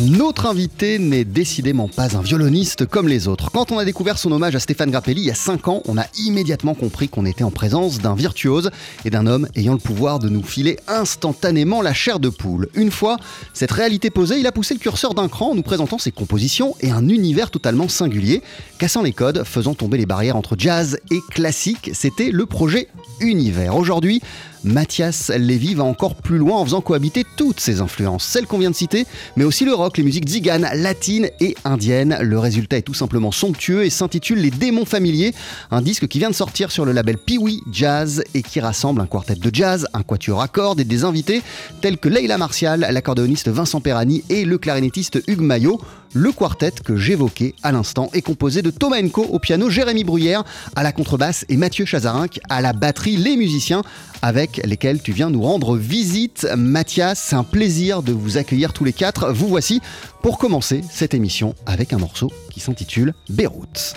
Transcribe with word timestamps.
Notre 0.00 0.46
invité 0.46 0.98
n'est 0.98 1.24
décidément 1.24 1.86
pas 1.86 2.16
un 2.16 2.20
violoniste 2.20 2.84
comme 2.84 3.06
les 3.06 3.28
autres. 3.28 3.52
Quand 3.52 3.70
on 3.70 3.78
a 3.78 3.84
découvert 3.84 4.18
son 4.18 4.32
hommage 4.32 4.56
à 4.56 4.58
Stéphane 4.58 4.90
Grappelli 4.90 5.22
il 5.22 5.26
y 5.26 5.30
a 5.30 5.36
5 5.36 5.68
ans, 5.68 5.82
on 5.86 5.96
a 5.96 6.06
immédiatement 6.18 6.74
compris 6.74 7.08
qu'on 7.08 7.24
était 7.24 7.44
en 7.44 7.52
présence 7.52 7.98
d'un 7.98 8.16
virtuose 8.16 8.70
et 9.04 9.10
d'un 9.10 9.28
homme 9.28 9.46
ayant 9.54 9.72
le 9.72 9.78
pouvoir 9.78 10.18
de 10.18 10.28
nous 10.28 10.42
filer 10.42 10.80
instantanément 10.88 11.80
la 11.80 11.94
chair 11.94 12.18
de 12.18 12.28
poule. 12.28 12.68
Une 12.74 12.90
fois 12.90 13.18
cette 13.52 13.70
réalité 13.70 14.10
posée, 14.10 14.40
il 14.40 14.46
a 14.48 14.52
poussé 14.52 14.74
le 14.74 14.80
curseur 14.80 15.14
d'un 15.14 15.28
cran 15.28 15.52
en 15.52 15.54
nous 15.54 15.62
présentant 15.62 15.98
ses 15.98 16.10
compositions 16.10 16.74
et 16.80 16.90
un 16.90 17.08
univers 17.08 17.52
totalement 17.52 17.88
singulier, 17.88 18.42
cassant 18.78 19.02
les 19.02 19.12
codes, 19.12 19.44
faisant 19.44 19.74
tomber 19.74 19.96
les 19.96 20.06
barrières 20.06 20.36
entre 20.36 20.56
jazz 20.58 20.98
et 21.12 21.20
classique. 21.30 21.90
C'était 21.94 22.30
le 22.30 22.46
projet 22.46 22.88
Univers. 23.20 23.76
Aujourd'hui, 23.76 24.20
Mathias 24.64 25.30
Lévy 25.36 25.74
va 25.74 25.84
encore 25.84 26.14
plus 26.14 26.38
loin 26.38 26.58
en 26.58 26.64
faisant 26.64 26.80
cohabiter 26.80 27.24
toutes 27.36 27.60
ses 27.60 27.80
influences, 27.80 28.24
celles 28.24 28.46
qu'on 28.46 28.58
vient 28.58 28.70
de 28.70 28.74
citer, 28.74 29.06
mais 29.36 29.44
aussi 29.44 29.64
le 29.64 29.74
rock, 29.74 29.98
les 29.98 30.02
musiques 30.02 30.28
ziganes, 30.28 30.68
latines 30.74 31.28
et 31.40 31.54
indiennes. 31.64 32.18
Le 32.20 32.38
résultat 32.38 32.78
est 32.78 32.82
tout 32.82 32.94
simplement 32.94 33.30
somptueux 33.30 33.84
et 33.84 33.90
s'intitule 33.90 34.38
Les 34.38 34.50
démons 34.50 34.84
familiers, 34.84 35.34
un 35.70 35.82
disque 35.82 36.08
qui 36.08 36.18
vient 36.18 36.30
de 36.30 36.34
sortir 36.34 36.70
sur 36.70 36.84
le 36.84 36.92
label 36.92 37.18
Piwi 37.18 37.62
Jazz 37.70 38.24
et 38.34 38.42
qui 38.42 38.60
rassemble 38.60 39.00
un 39.00 39.06
quartet 39.06 39.34
de 39.34 39.50
jazz, 39.52 39.86
un 39.92 40.02
quatuor 40.02 40.40
à 40.40 40.48
cordes 40.48 40.80
et 40.80 40.84
des 40.84 41.04
invités 41.04 41.42
tels 41.80 41.98
que 41.98 42.08
Leila 42.08 42.38
Martial, 42.38 42.86
l'accordéoniste 42.90 43.48
Vincent 43.48 43.80
Perani 43.80 44.24
et 44.30 44.44
le 44.44 44.58
clarinettiste 44.58 45.22
Hugues 45.26 45.40
Maillot. 45.40 45.80
Le 46.16 46.30
quartet 46.30 46.70
que 46.70 46.96
j'évoquais 46.96 47.56
à 47.64 47.72
l'instant 47.72 48.08
est 48.12 48.22
composé 48.22 48.62
de 48.62 48.70
Thomas 48.70 49.02
Enco 49.02 49.24
au 49.24 49.40
piano, 49.40 49.68
Jérémy 49.68 50.04
Bruyère 50.04 50.44
à 50.76 50.84
la 50.84 50.92
contrebasse 50.92 51.44
et 51.48 51.56
Mathieu 51.56 51.84
Chazarinck 51.84 52.38
à 52.48 52.60
la 52.60 52.72
batterie, 52.72 53.16
les 53.16 53.36
musiciens 53.36 53.82
avec 54.22 54.60
lesquels 54.64 55.02
tu 55.02 55.10
viens 55.10 55.28
nous 55.28 55.42
rendre 55.42 55.76
visite. 55.76 56.46
Mathias, 56.56 57.18
c'est 57.18 57.36
un 57.36 57.42
plaisir 57.42 58.04
de 58.04 58.12
vous 58.12 58.38
accueillir 58.38 58.72
tous 58.72 58.84
les 58.84 58.92
quatre. 58.92 59.32
Vous 59.32 59.48
voici 59.48 59.80
pour 60.22 60.38
commencer 60.38 60.82
cette 60.88 61.14
émission 61.14 61.56
avec 61.66 61.92
un 61.92 61.98
morceau 61.98 62.30
qui 62.48 62.60
s'intitule 62.60 63.12
Beyrouth. 63.28 63.96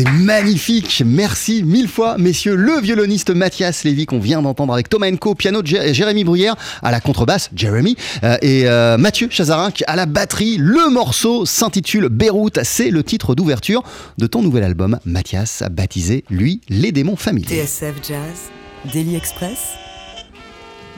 C'était 0.00 0.12
magnifique, 0.12 1.02
merci 1.04 1.62
mille 1.62 1.86
fois 1.86 2.16
messieurs. 2.16 2.54
Le 2.54 2.80
violoniste 2.80 3.28
Mathias 3.34 3.84
Lévy 3.84 4.06
qu'on 4.06 4.18
vient 4.18 4.40
d'entendre 4.40 4.72
avec 4.72 4.88
Thomas 4.88 5.10
Enco, 5.12 5.34
piano 5.34 5.60
de 5.60 5.66
Jé- 5.66 5.92
Jérémy 5.92 6.24
Bruyère, 6.24 6.56
à 6.82 6.90
la 6.90 7.00
contrebasse 7.02 7.50
Jérémy, 7.54 7.96
euh, 8.24 8.38
et 8.40 8.66
euh, 8.66 8.96
Mathieu 8.96 9.28
Chazarinck 9.30 9.84
à 9.86 9.96
la 9.96 10.06
batterie. 10.06 10.56
Le 10.58 10.88
morceau 10.90 11.44
s'intitule 11.44 12.08
Beyrouth, 12.08 12.60
c'est 12.62 12.88
le 12.88 13.04
titre 13.04 13.34
d'ouverture 13.34 13.82
de 14.16 14.26
ton 14.26 14.40
nouvel 14.40 14.64
album 14.64 14.98
Mathias, 15.04 15.62
baptisé 15.70 16.24
lui 16.30 16.62
Les 16.70 16.92
démons 16.92 17.16
familiers. 17.16 17.62
TSF 17.66 17.96
Jazz, 18.02 18.48
Daily 18.94 19.16
Express, 19.16 19.58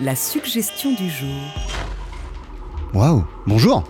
la 0.01 0.15
suggestion 0.15 0.93
du 0.93 1.11
jour. 1.11 1.43
Waouh, 2.95 3.25
bonjour. 3.49 3.83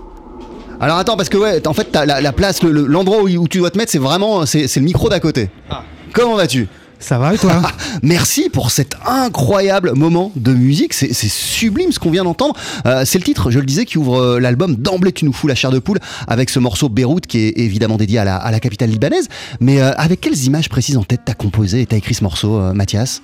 Alors 0.82 0.98
attends, 0.98 1.16
parce 1.16 1.28
que 1.28 1.38
ouais, 1.38 1.66
en 1.66 1.72
fait, 1.72 1.94
la, 1.94 2.20
la 2.20 2.32
place, 2.32 2.62
le- 2.62 2.72
le- 2.72 2.86
l'endroit 2.86 3.22
où, 3.22 3.28
où 3.28 3.48
tu 3.48 3.58
dois 3.58 3.70
te 3.70 3.78
mettre, 3.78 3.90
c'est 3.92 3.98
vraiment, 3.98 4.44
c'est 4.46 4.66
c'est 4.68 4.80
le 4.80 4.86
micro 4.86 5.08
d'à 5.08 5.20
côté. 5.20 5.48
Comment 6.12 6.34
vas-tu? 6.36 6.66
Ça 6.98 7.18
va 7.18 7.34
et 7.34 7.38
toi? 7.38 7.60
Merci 8.02 8.48
pour 8.48 8.70
cet 8.70 8.94
incroyable 9.06 9.92
moment 9.94 10.30
de 10.36 10.52
musique. 10.52 10.92
C'est 10.92 11.12
sublime 11.14 11.90
ce 11.92 11.98
qu'on 11.98 12.10
vient 12.10 12.22
d'entendre. 12.24 12.54
Euh, 12.86 13.02
c'est 13.04 13.18
le 13.18 13.24
titre, 13.24 13.50
je 13.50 13.58
le 13.58 13.64
disais, 13.66 13.84
qui 13.84 13.98
ouvre 13.98 14.20
euh, 14.20 14.38
l'album. 14.40 14.76
D'emblée, 14.76 15.10
tu 15.12 15.24
nous 15.24 15.32
fous 15.32 15.46
la 15.48 15.54
chair 15.56 15.70
de 15.72 15.78
poule 15.80 15.98
avec 16.28 16.48
ce 16.50 16.58
morceau 16.60 16.88
Beyrouth 16.88 17.26
qui 17.26 17.38
est 17.38 17.58
évidemment 17.58 17.96
dédié 17.96 18.18
à 18.18 18.24
la, 18.24 18.36
à 18.36 18.50
la 18.52 18.60
capitale 18.60 18.90
libanaise. 18.90 19.28
Mais 19.60 19.80
euh, 19.80 19.92
avec 19.96 20.20
quelles 20.20 20.44
images 20.44 20.68
précises 20.68 20.96
en 20.96 21.02
tête 21.04 21.22
t'as 21.24 21.34
composé 21.34 21.80
et 21.80 21.86
t'as 21.86 21.96
écrit 21.96 22.14
ce 22.14 22.22
morceau, 22.22 22.56
euh, 22.60 22.72
Mathias? 22.72 23.22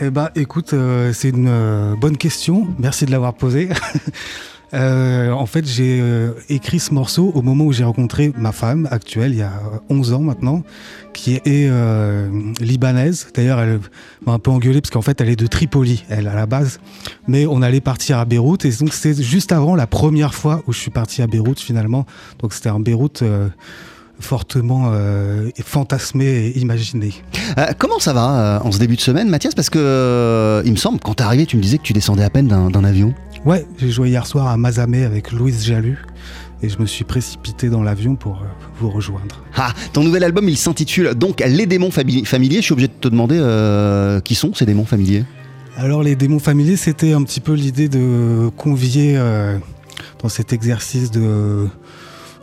Eh 0.00 0.08
ben, 0.10 0.30
écoute, 0.36 0.72
euh, 0.72 1.12
c'est 1.14 1.30
une 1.30 1.48
euh, 1.48 1.94
bonne 2.00 2.16
question. 2.16 2.66
Merci 2.78 3.04
de 3.04 3.10
l'avoir 3.10 3.34
posée. 3.34 3.68
Euh, 4.74 5.30
en 5.30 5.46
fait, 5.46 5.66
j'ai 5.66 5.98
euh, 6.00 6.32
écrit 6.48 6.78
ce 6.78 6.92
morceau 6.92 7.32
au 7.34 7.42
moment 7.42 7.64
où 7.64 7.72
j'ai 7.72 7.84
rencontré 7.84 8.32
ma 8.36 8.52
femme 8.52 8.86
actuelle, 8.90 9.32
il 9.32 9.38
y 9.38 9.42
a 9.42 9.52
11 9.88 10.12
ans 10.12 10.20
maintenant, 10.20 10.62
qui 11.14 11.34
est 11.34 11.42
euh, 11.46 12.28
libanaise. 12.60 13.28
D'ailleurs, 13.34 13.60
elle 13.60 13.80
m'a 14.26 14.32
un 14.32 14.38
peu 14.38 14.50
engueulé 14.50 14.80
parce 14.80 14.90
qu'en 14.90 15.02
fait, 15.02 15.20
elle 15.20 15.30
est 15.30 15.36
de 15.36 15.46
Tripoli, 15.46 16.04
elle, 16.08 16.28
à 16.28 16.34
la 16.34 16.46
base. 16.46 16.80
Mais 17.26 17.46
on 17.46 17.62
allait 17.62 17.80
partir 17.80 18.18
à 18.18 18.24
Beyrouth 18.24 18.64
et 18.64 18.70
donc 18.72 18.92
c'est 18.92 19.20
juste 19.22 19.52
avant 19.52 19.74
la 19.74 19.86
première 19.86 20.34
fois 20.34 20.62
où 20.66 20.72
je 20.72 20.78
suis 20.78 20.90
parti 20.90 21.22
à 21.22 21.26
Beyrouth 21.26 21.60
finalement. 21.60 22.06
Donc 22.40 22.52
c'était 22.52 22.68
un 22.68 22.80
Beyrouth 22.80 23.22
euh, 23.22 23.48
fortement 24.20 24.90
euh, 24.92 25.48
fantasmé 25.64 26.24
et 26.24 26.58
imaginé. 26.58 27.14
Euh, 27.56 27.66
Comment 27.78 27.98
ça 27.98 28.12
va 28.12 28.58
euh, 28.58 28.66
en 28.66 28.72
ce 28.72 28.78
début 28.78 28.96
de 28.96 29.00
semaine, 29.00 29.28
Mathias? 29.28 29.54
Parce 29.54 29.70
que 29.70 29.78
euh, 29.78 30.62
il 30.64 30.72
me 30.72 30.76
semble, 30.76 30.98
quand 31.00 31.14
t'es 31.14 31.24
arrivé, 31.24 31.46
tu 31.46 31.56
me 31.56 31.62
disais 31.62 31.78
que 31.78 31.82
tu 31.82 31.92
descendais 31.92 32.24
à 32.24 32.30
peine 32.30 32.48
d'un 32.48 32.84
avion. 32.84 33.14
Ouais, 33.44 33.66
j'ai 33.78 33.90
joué 33.90 34.10
hier 34.10 34.26
soir 34.26 34.48
à 34.48 34.56
Mazamet 34.56 35.04
avec 35.04 35.32
Louise 35.32 35.64
Jalut 35.64 35.98
et 36.62 36.68
je 36.68 36.78
me 36.78 36.86
suis 36.86 37.04
précipité 37.04 37.68
dans 37.70 37.82
l'avion 37.82 38.16
pour 38.16 38.42
euh, 38.42 38.46
vous 38.80 38.90
rejoindre. 38.90 39.42
Ah, 39.56 39.72
ton 39.92 40.02
nouvel 40.02 40.24
album, 40.24 40.48
il 40.48 40.56
s'intitule 40.56 41.14
donc 41.14 41.40
Les 41.40 41.66
démons 41.66 41.90
famili- 41.90 42.24
familiers. 42.24 42.56
Je 42.56 42.62
suis 42.62 42.72
obligé 42.72 42.88
de 42.88 42.92
te 43.00 43.08
demander 43.08 43.38
euh, 43.38 44.20
qui 44.20 44.34
sont 44.34 44.52
ces 44.54 44.66
démons 44.66 44.84
familiers? 44.84 45.24
Alors 45.76 46.02
les 46.02 46.16
démons 46.16 46.40
familiers, 46.40 46.76
c'était 46.76 47.12
un 47.12 47.22
petit 47.22 47.40
peu 47.40 47.52
l'idée 47.54 47.88
de 47.88 48.50
convier 48.56 49.14
euh, 49.16 49.56
dans 50.20 50.28
cet 50.28 50.52
exercice 50.52 51.10
de 51.12 51.68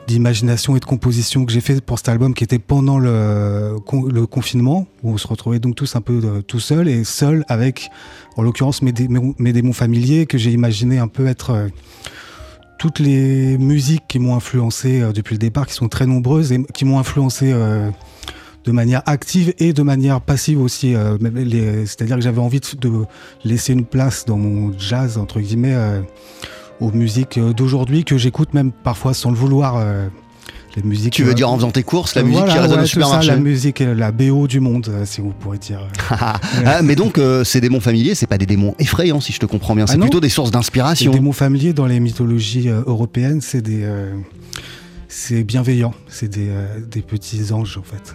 d'imagination 0.07 0.75
et 0.75 0.79
de 0.79 0.85
composition 0.85 1.45
que 1.45 1.51
j'ai 1.51 1.61
fait 1.61 1.81
pour 1.81 1.97
cet 1.97 2.09
album 2.09 2.33
qui 2.33 2.43
était 2.43 2.59
pendant 2.59 2.99
le, 2.99 3.77
con- 3.85 4.03
le 4.05 4.25
confinement 4.27 4.87
où 5.03 5.11
on 5.11 5.17
se 5.17 5.27
retrouvait 5.27 5.59
donc 5.59 5.75
tous 5.75 5.95
un 5.95 6.01
peu 6.01 6.21
euh, 6.23 6.41
tout 6.41 6.59
seul 6.59 6.87
et 6.87 7.03
seul 7.03 7.43
avec 7.47 7.89
en 8.37 8.43
l'occurrence 8.43 8.81
mes, 8.81 8.91
dé- 8.91 9.07
mes- 9.07 9.53
démons 9.53 9.73
familiers 9.73 10.25
que 10.27 10.37
j'ai 10.37 10.51
imaginé 10.51 10.99
un 10.99 11.07
peu 11.07 11.25
être 11.27 11.49
euh, 11.51 11.67
toutes 12.77 12.99
les 12.99 13.57
musiques 13.57 14.03
qui 14.07 14.19
m'ont 14.19 14.35
influencé 14.35 15.01
euh, 15.01 15.11
depuis 15.11 15.33
le 15.33 15.39
départ 15.39 15.65
qui 15.65 15.73
sont 15.73 15.87
très 15.87 16.05
nombreuses 16.05 16.51
et 16.51 16.61
qui 16.73 16.85
m'ont 16.85 16.99
influencé 16.99 17.51
de 18.65 18.71
manière 18.71 19.01
active 19.05 19.53
et 19.59 19.73
de 19.73 19.81
manière 19.83 20.21
passive 20.21 20.59
aussi. 20.59 20.93
C'est-à-dire 20.95 22.15
que 22.17 22.21
j'avais 22.23 22.41
envie 22.41 22.59
de, 22.59 22.91
laisser 23.43 23.73
une 23.73 23.85
place 23.85 24.25
dans 24.25 24.37
mon 24.37 24.77
jazz, 24.77 25.17
entre 25.19 25.39
guillemets, 25.39 25.75
aux 26.81 26.91
musiques 26.91 27.37
euh, 27.37 27.53
d'aujourd'hui 27.53 28.03
que 28.03 28.17
j'écoute 28.17 28.53
même 28.53 28.71
parfois 28.71 29.13
sans 29.13 29.29
le 29.31 29.37
vouloir. 29.37 29.75
euh, 29.77 30.07
les 30.75 31.09
Tu 31.09 31.23
veux 31.23 31.31
euh, 31.31 31.33
dire 31.33 31.49
en 31.49 31.55
faisant 31.55 31.71
tes 31.71 31.83
courses, 31.83 32.15
la 32.15 32.23
musique 32.23 32.37
voilà, 32.39 32.53
qui 32.53 32.59
résonne 32.59 32.77
ouais, 32.79 32.83
au 32.83 32.87
supermarché 32.87 33.27
ça, 33.29 33.35
la 33.35 33.39
musique, 33.41 33.79
euh, 33.79 33.95
la 33.95 34.11
BO 34.11 34.45
du 34.47 34.59
monde, 34.59 34.87
euh, 34.89 35.05
si 35.05 35.21
vous 35.21 35.31
pourrez 35.31 35.57
dire. 35.57 35.79
Ah, 36.65 36.81
mais 36.83 36.95
donc, 36.95 37.17
euh, 37.17 37.43
ces 37.45 37.61
démons 37.61 37.79
familiers, 37.79 38.13
c'est 38.13 38.27
pas 38.27 38.37
des 38.37 38.45
démons 38.45 38.75
effrayants, 38.77 39.21
si 39.21 39.31
je 39.31 39.39
te 39.39 39.45
comprends 39.45 39.73
bien. 39.75 39.87
C'est 39.87 39.95
Ah 39.95 39.99
plutôt 40.01 40.19
des 40.19 40.27
sources 40.27 40.49
Les 40.49 40.53
d'inspiration. 40.53 41.11
démons 41.13 41.31
familiers 41.31 41.71
dans 41.73 41.85
les 41.85 41.99
mythologies 42.01 42.67
euh, 42.69 42.81
européennes, 42.87 43.39
c'est 43.41 43.61
des. 43.61 43.83
euh, 43.83 44.13
c'est 45.17 45.43
bienveillant, 45.45 45.93
c'est 46.09 46.27
des, 46.27 46.49
euh, 46.49 46.65
des 46.91 47.01
petits 47.01 47.53
anges 47.53 47.77
en 47.77 47.83
fait. 47.83 48.13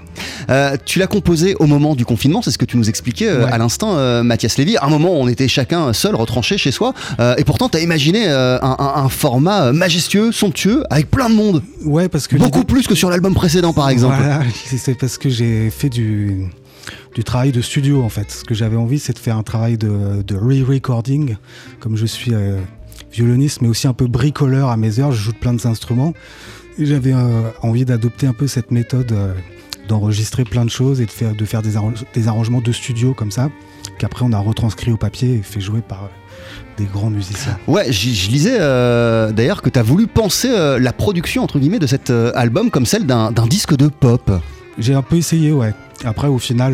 Euh, 0.50 0.76
tu 0.84 0.98
l'as 0.98 1.06
composé 1.06 1.54
au 1.58 1.66
moment 1.66 1.94
du 1.94 2.04
confinement, 2.04 2.42
c'est 2.42 2.50
ce 2.50 2.58
que 2.58 2.66
tu 2.66 2.76
nous 2.76 2.90
expliquais 2.90 3.26
euh, 3.28 3.46
Ouais. 3.46 3.50
à 3.52 3.56
l'instant, 3.56 3.94
Mathias 4.22 4.58
Lévy. 4.58 4.76
À 4.76 4.84
un 4.84 4.90
moment, 4.90 5.12
on 5.12 5.26
était 5.26 5.48
chacun 5.48 5.94
seul, 5.94 6.14
retranché 6.14 6.58
chez 6.58 6.72
soi. 6.72 6.92
et 7.38 7.44
pourtant, 7.44 7.70
tu 7.70 7.78
as 7.78 7.80
imaginé 7.80 8.28
un, 8.28 8.58
un- 8.62 8.92
un 8.96 9.08
format 9.08 9.72
majestueux, 9.72 10.30
somptueux, 10.30 10.84
avec 10.90 11.10
plein 11.10 11.30
de 11.30 11.34
monde. 11.34 11.62
Ouais, 11.86 12.10
parce 12.10 12.26
que 12.28 12.36
Beaucoup 12.36 12.64
plus 12.64 12.86
que 12.86 12.94
sur 12.94 13.08
l'album 13.08 13.32
précédent, 13.34 13.72
par 13.72 13.88
exemple. 13.88 14.16
Voilà, 14.18 14.42
c'est 14.76 14.94
parce 14.98 15.16
que 15.16 15.30
j'ai 15.30 15.70
fait 15.70 15.88
du, 15.88 16.48
du 17.14 17.24
travail 17.24 17.50
de 17.52 17.62
studio 17.62 18.02
en 18.02 18.10
fait. 18.10 18.30
Ce 18.30 18.44
que 18.44 18.54
j'avais 18.54 18.76
envie, 18.76 18.98
c'est 18.98 19.14
de 19.14 19.18
faire 19.18 19.38
un 19.38 19.42
travail 19.42 19.78
de, 19.78 20.22
de 20.22 20.36
re-recording. 20.36 21.36
Comme 21.80 21.96
je 21.96 22.04
suis 22.04 22.32
violoniste, 23.12 23.62
mais 23.62 23.68
aussi 23.68 23.86
un 23.88 23.94
peu 23.94 24.06
bricoleur 24.06 24.68
à 24.68 24.76
mes 24.76 25.00
heures, 25.00 25.12
je 25.12 25.22
joue 25.22 25.32
de 25.32 25.38
plein 25.38 25.54
d'instruments. 25.54 26.12
Et 26.80 26.86
j'avais 26.86 27.12
euh, 27.12 27.50
envie 27.62 27.84
d'adopter 27.84 28.26
un 28.26 28.32
peu 28.32 28.46
cette 28.46 28.70
méthode 28.70 29.12
euh, 29.12 29.34
d'enregistrer 29.86 30.44
plein 30.44 30.64
de 30.64 30.70
choses 30.70 31.00
et 31.02 31.06
de 31.06 31.10
faire, 31.10 31.34
de 31.34 31.44
faire 31.44 31.60
des, 31.60 31.76
arrange- 31.76 32.04
des 32.14 32.26
arrangements 32.26 32.62
de 32.62 32.72
studio 32.72 33.12
comme 33.12 33.30
ça, 33.30 33.50
qu'après 33.98 34.24
on 34.24 34.32
a 34.32 34.38
retranscrit 34.38 34.90
au 34.90 34.96
papier 34.96 35.34
et 35.34 35.42
fait 35.42 35.60
jouer 35.60 35.82
par 35.86 36.04
euh, 36.04 36.06
des 36.78 36.86
grands 36.86 37.10
musiciens. 37.10 37.58
Ouais, 37.66 37.92
je 37.92 38.30
lisais 38.30 38.56
euh, 38.58 39.30
d'ailleurs 39.30 39.60
que 39.60 39.68
tu 39.68 39.78
as 39.78 39.82
voulu 39.82 40.06
penser 40.06 40.48
euh, 40.50 40.78
la 40.78 40.94
production, 40.94 41.42
entre 41.42 41.58
guillemets, 41.58 41.78
de 41.78 41.86
cet 41.86 42.08
euh, 42.08 42.32
album 42.34 42.70
comme 42.70 42.86
celle 42.86 43.04
d'un 43.04 43.30
d'un 43.30 43.46
disque 43.46 43.76
de 43.76 43.88
pop. 43.88 44.30
J'ai 44.78 44.94
un 44.94 45.02
peu 45.02 45.16
essayé, 45.16 45.52
ouais. 45.52 45.74
Après, 46.04 46.28
au 46.28 46.38
final, 46.38 46.72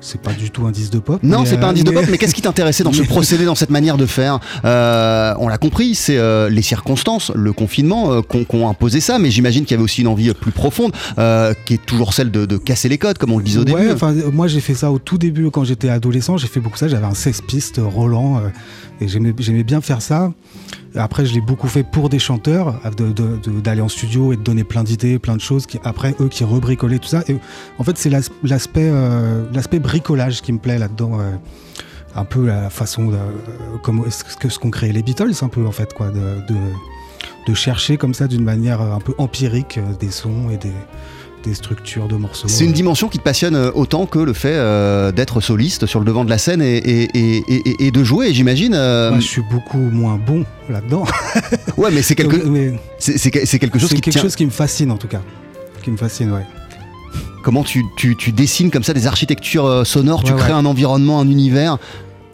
c'est 0.00 0.20
pas 0.20 0.32
du 0.32 0.50
tout 0.50 0.66
un 0.66 0.70
disque 0.70 0.92
de 0.92 0.98
pop. 0.98 1.20
Non, 1.22 1.44
c'est 1.44 1.58
pas 1.58 1.66
un 1.66 1.70
euh, 1.70 1.74
disque 1.74 1.86
de 1.86 1.92
pop, 1.92 2.04
mais 2.10 2.16
qu'est-ce 2.18 2.34
qui 2.34 2.42
t'intéressait 2.42 2.84
dans 2.84 2.92
ce 2.92 3.02
procédé, 3.14 3.44
dans 3.44 3.54
cette 3.54 3.70
manière 3.70 3.96
de 3.96 4.06
faire 4.06 4.40
Euh, 4.64 5.34
On 5.38 5.48
l'a 5.48 5.58
compris, 5.58 5.94
c'est 5.94 6.16
euh, 6.16 6.48
les 6.48 6.62
circonstances, 6.62 7.30
le 7.34 7.52
confinement 7.52 8.22
qu'on 8.22 8.44
qu'on 8.44 8.68
imposé 8.68 9.00
ça, 9.00 9.18
mais 9.18 9.30
j'imagine 9.30 9.64
qu'il 9.64 9.72
y 9.72 9.74
avait 9.74 9.84
aussi 9.84 10.00
une 10.00 10.08
envie 10.08 10.32
plus 10.34 10.52
profonde, 10.52 10.92
qui 11.66 11.74
est 11.74 11.84
toujours 11.86 12.14
celle 12.14 12.30
de, 12.30 12.46
de 12.46 12.56
casser 12.56 12.88
les 12.88 12.98
codes, 12.98 13.18
comme 13.18 13.32
on 13.32 13.38
le 13.38 13.44
disait 13.44 13.58
au 13.60 13.64
Ouais, 13.64 13.94
début. 13.94 14.32
moi 14.32 14.46
j'ai 14.48 14.60
fait 14.60 14.74
ça 14.74 14.90
au 14.90 14.98
tout 14.98 15.18
début 15.18 15.50
quand 15.50 15.64
j'étais 15.64 15.88
adolescent. 15.88 16.36
J'ai 16.36 16.48
fait 16.48 16.60
beaucoup 16.60 16.78
ça. 16.78 16.88
J'avais 16.88 17.06
un 17.06 17.14
16 17.14 17.42
pistes 17.42 17.80
Roland 17.82 18.40
et 19.00 19.08
j'aimais 19.08 19.62
bien 19.62 19.80
faire 19.80 20.02
ça. 20.02 20.32
Après, 20.94 21.24
je 21.24 21.34
l'ai 21.34 21.40
beaucoup 21.40 21.68
fait 21.68 21.84
pour 21.84 22.08
des 22.08 22.18
chanteurs, 22.18 22.80
d'aller 23.62 23.80
en 23.80 23.88
studio 23.88 24.32
et 24.32 24.36
de 24.36 24.42
donner 24.42 24.64
plein 24.64 24.82
d'idées, 24.82 25.18
plein 25.18 25.36
de 25.36 25.40
choses. 25.40 25.66
Après, 25.84 26.14
eux 26.20 26.28
qui 26.28 26.44
rebricolaient 26.44 26.98
tout 26.98 27.08
ça. 27.08 27.22
En 27.78 27.84
fait, 27.84 27.96
c'est 27.96 28.10
euh, 28.12 29.44
l'aspect 29.52 29.78
bricolage 29.78 30.42
qui 30.42 30.52
me 30.52 30.58
plaît 30.58 30.78
là-dedans. 30.78 31.20
euh, 31.20 31.32
un 32.16 32.24
peu 32.24 32.48
la 32.48 32.70
façon 32.70 33.06
de, 33.06 33.14
euh, 33.14 33.78
comme 33.84 34.04
ce 34.10 34.58
qu'ont 34.58 34.70
créé 34.70 34.90
les 34.92 35.02
Beatles, 35.02 35.30
un 35.42 35.48
peu 35.48 35.64
en 35.64 35.70
fait, 35.70 35.94
quoi, 35.94 36.08
de, 36.08 36.44
de, 36.48 36.56
de 37.46 37.54
chercher 37.54 37.96
comme 37.96 38.14
ça 38.14 38.26
d'une 38.26 38.42
manière 38.42 38.80
un 38.80 38.98
peu 38.98 39.14
empirique 39.16 39.78
des 40.00 40.10
sons 40.10 40.50
et 40.50 40.56
des, 40.56 40.72
des 41.44 41.54
structures 41.54 42.06
de 42.08 42.16
morceaux. 42.16 42.48
C'est 42.48 42.64
une 42.64 42.72
dimension 42.72 43.08
qui 43.08 43.18
te 43.18 43.22
passionne 43.22 43.54
euh, 43.54 43.70
autant 43.74 44.06
que 44.06 44.18
le 44.18 44.32
fait 44.32 44.52
euh, 44.54 45.10
d'être 45.12 45.40
soliste 45.40 45.86
sur 45.86 45.98
le 45.98 46.04
devant 46.04 46.24
de 46.24 46.30
la 46.30 46.38
scène 46.38 46.60
et, 46.60 46.76
et- 46.76 47.08
et- 47.14 47.42
et- 47.48 47.86
et 47.86 47.90
de 47.90 48.04
jouer, 48.04 48.32
j'imagine. 48.34 48.74
euh, 48.74 49.10
Moi, 49.10 49.20
je 49.20 49.26
suis 49.26 49.42
beaucoup 49.50 49.78
moins 49.78 50.16
bon 50.18 50.44
là-dedans. 50.68 51.04
ouais, 51.76 51.90
mais 51.92 52.02
c'est 52.02 52.14
quelque, 52.14 52.36
chose 53.78 53.88
qui 53.94 54.00
quelque 54.00 54.10
tient. 54.10 54.22
chose 54.22 54.36
qui 54.36 54.44
me 54.44 54.50
fascine 54.50 54.90
en 54.90 54.96
tout 54.96 55.08
cas. 55.08 55.20
Qui 55.82 55.90
me 55.90 55.96
fascine, 55.96 56.30
ouais. 56.32 56.44
Comment 57.42 57.64
tu, 57.64 57.84
tu- 57.96 58.16
tu 58.16 58.32
dessines 58.32 58.70
comme 58.70 58.82
ça 58.84 58.92
des 58.92 59.06
architectures 59.06 59.64
euh, 59.64 59.84
sonores, 59.84 60.22
tu 60.24 60.34
crées 60.34 60.50
ouais. 60.52 60.58
un 60.58 60.66
environnement, 60.66 61.20
un 61.20 61.28
univers. 61.30 61.78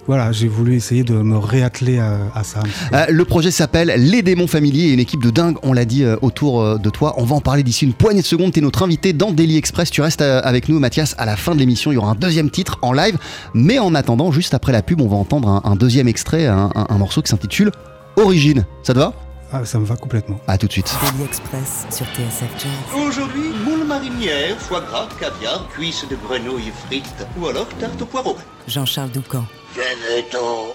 Voilà, 0.06 0.30
j'ai 0.30 0.46
voulu 0.46 0.76
essayer 0.76 1.02
de 1.02 1.14
me 1.14 1.36
réatteler 1.36 1.98
à, 1.98 2.44
ça. 2.44 2.60
Euh, 2.92 3.06
le 3.08 3.24
projet 3.24 3.50
s'appelle 3.50 3.92
Les 3.96 4.22
démons 4.22 4.46
familiers 4.46 4.90
et 4.90 4.92
une 4.92 5.00
équipe 5.00 5.22
de 5.22 5.30
dingue, 5.30 5.56
on 5.62 5.72
l'a 5.72 5.84
dit, 5.84 6.04
euh, 6.04 6.16
autour 6.22 6.62
euh, 6.62 6.78
de 6.78 6.90
toi. 6.90 7.14
On 7.16 7.24
va 7.24 7.34
en 7.34 7.40
parler 7.40 7.64
d'ici 7.64 7.84
une 7.84 7.92
poignée 7.92 8.20
de 8.20 8.26
secondes. 8.26 8.52
Tu 8.52 8.60
es 8.60 8.62
notre 8.62 8.84
invité 8.84 9.12
dans 9.12 9.32
Daily 9.32 9.56
Express. 9.56 9.90
Tu 9.90 10.02
restes 10.02 10.22
avec 10.22 10.68
nous, 10.68 10.78
Mathias. 10.78 11.16
À 11.18 11.26
la 11.26 11.36
fin 11.36 11.54
de 11.54 11.58
l'émission, 11.58 11.90
il 11.90 11.96
y 11.96 11.98
aura 11.98 12.12
un 12.12 12.14
deuxième 12.14 12.50
titre 12.50 12.78
en 12.82 12.92
live. 12.92 13.18
Mais 13.54 13.78
en 13.78 13.94
attendant, 13.94 14.30
juste 14.30 14.54
après 14.54 14.72
la 14.72 14.82
pub, 14.82 15.00
on 15.00 15.08
va 15.08 15.16
entendre 15.16 15.60
un, 15.64 15.76
deuxième 15.76 16.08
extrait, 16.08 16.46
un 16.46 16.98
morceau 16.98 17.20
qui 17.22 17.30
s'intitule 17.30 17.72
Origine. 18.16 18.64
Ça 18.82 18.94
te 18.94 18.98
va? 18.98 19.25
Ah, 19.52 19.64
ça 19.64 19.78
me 19.78 19.84
va 19.84 19.96
complètement. 19.96 20.40
À 20.48 20.58
tout 20.58 20.66
de 20.66 20.72
suite. 20.72 20.92
Daily 21.02 21.24
Express 21.24 21.86
sur 21.90 22.06
TSF 22.06 22.50
Jazz. 22.58 23.00
Aujourd'hui, 23.06 23.50
moule 23.64 23.84
marinière, 23.84 24.56
foie 24.58 24.80
gras, 24.80 25.08
caviar, 25.20 25.68
cuisses 25.68 26.04
de 26.08 26.16
grenouille 26.16 26.72
frites 26.86 27.26
ou 27.38 27.46
alors 27.46 27.68
tarte 27.80 28.00
au 28.02 28.06
poireau. 28.06 28.36
Jean-Charles 28.66 29.10
Doucan. 29.10 29.44
Venez-t'en. 29.74 30.74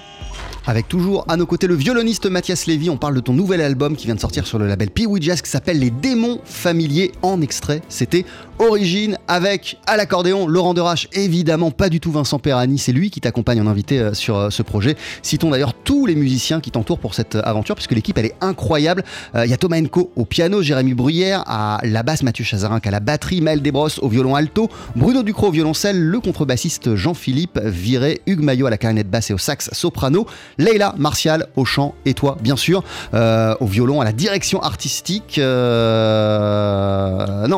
Avec 0.67 0.87
toujours 0.87 1.25
à 1.27 1.37
nos 1.37 1.47
côtés 1.47 1.65
le 1.65 1.73
violoniste 1.73 2.27
Mathias 2.27 2.67
Lévy, 2.67 2.91
on 2.91 2.97
parle 2.97 3.15
de 3.15 3.19
ton 3.19 3.33
nouvel 3.33 3.61
album 3.61 3.95
qui 3.95 4.05
vient 4.05 4.13
de 4.13 4.19
sortir 4.19 4.45
sur 4.45 4.59
le 4.59 4.67
label 4.67 4.91
Pee 4.91 5.07
Jazz 5.19 5.41
qui 5.41 5.49
s'appelle 5.49 5.79
Les 5.79 5.89
démons 5.89 6.39
familiers 6.45 7.13
en 7.23 7.41
extrait. 7.41 7.81
C'était 7.89 8.25
Origine 8.59 9.17
avec 9.27 9.79
à 9.87 9.97
l'accordéon 9.97 10.47
Laurent 10.47 10.75
Derache, 10.75 11.07
évidemment 11.13 11.71
pas 11.71 11.89
du 11.89 11.99
tout 11.99 12.11
Vincent 12.11 12.37
Perani, 12.37 12.77
c'est 12.77 12.91
lui 12.91 13.09
qui 13.09 13.19
t'accompagne 13.19 13.59
en 13.59 13.65
invité 13.65 13.97
euh, 13.97 14.13
sur 14.13 14.37
euh, 14.37 14.49
ce 14.51 14.61
projet. 14.61 14.95
Citons 15.23 15.49
d'ailleurs 15.49 15.73
tous 15.73 16.05
les 16.05 16.13
musiciens 16.13 16.61
qui 16.61 16.69
t'entourent 16.69 16.99
pour 16.99 17.15
cette 17.15 17.33
euh, 17.33 17.41
aventure 17.43 17.73
puisque 17.73 17.93
l'équipe 17.93 18.15
elle 18.19 18.27
est 18.27 18.35
incroyable. 18.39 19.03
Il 19.33 19.49
y 19.49 19.53
a 19.53 19.57
Thomas 19.57 19.81
Enco 19.81 20.11
au 20.15 20.25
piano, 20.25 20.61
Jérémy 20.61 20.93
Bruyère 20.93 21.43
à 21.47 21.79
la 21.83 22.03
basse, 22.03 22.21
Mathieu 22.21 22.43
Chazarin 22.43 22.79
à 22.83 22.91
la 22.91 22.99
batterie, 22.99 23.41
Maël 23.41 23.63
Desbrosses 23.63 23.97
au 23.97 24.09
violon 24.09 24.35
alto, 24.35 24.69
Bruno 24.95 25.23
Ducrot 25.23 25.47
au 25.47 25.51
violoncelle, 25.51 25.99
le 25.99 26.19
contrebassiste 26.19 26.95
Jean-Philippe 26.95 27.59
Viré, 27.63 28.21
Hugues 28.27 28.43
Maillot 28.43 28.67
à 28.67 28.69
la 28.69 28.77
clarinette 28.77 29.09
basse 29.09 29.31
et 29.31 29.33
au 29.33 29.39
sax 29.39 29.71
soprano, 29.71 30.27
Leila 30.57 30.95
Martial 30.97 31.47
au 31.55 31.65
chant 31.65 31.95
et 32.05 32.13
toi 32.13 32.37
bien 32.41 32.55
sûr 32.55 32.83
au 33.13 33.65
violon, 33.65 34.01
à 34.01 34.05
la 34.05 34.13
direction 34.13 34.61
artistique. 34.61 35.37
non, 35.37 35.43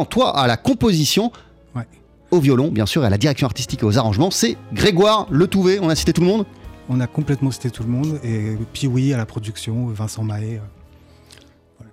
toi 0.05 0.37
à 0.37 0.47
la 0.47 0.57
composition 0.57 1.31
au 2.33 2.39
violon, 2.39 2.69
bien 2.69 2.87
sûr, 2.87 3.03
et 3.03 3.07
à 3.07 3.09
la 3.09 3.17
direction 3.17 3.45
artistique 3.45 3.83
et 3.83 3.85
aux 3.85 3.97
arrangements, 3.97 4.31
c'est 4.31 4.57
Grégoire 4.73 5.27
Le 5.29 5.47
Touvet. 5.47 5.79
On 5.81 5.89
a 5.89 5.95
cité 5.95 6.13
tout 6.13 6.21
le 6.21 6.27
monde? 6.27 6.45
On 6.89 6.99
a 6.99 7.07
complètement 7.07 7.51
cité 7.51 7.69
tout 7.69 7.83
le 7.83 7.89
monde, 7.89 8.19
et 8.23 8.57
puis 8.73 8.87
oui, 8.87 9.13
à 9.13 9.17
la 9.17 9.25
production, 9.25 9.87
Vincent 9.87 10.23
Mahé. 10.23 10.59
Euh, 10.59 11.85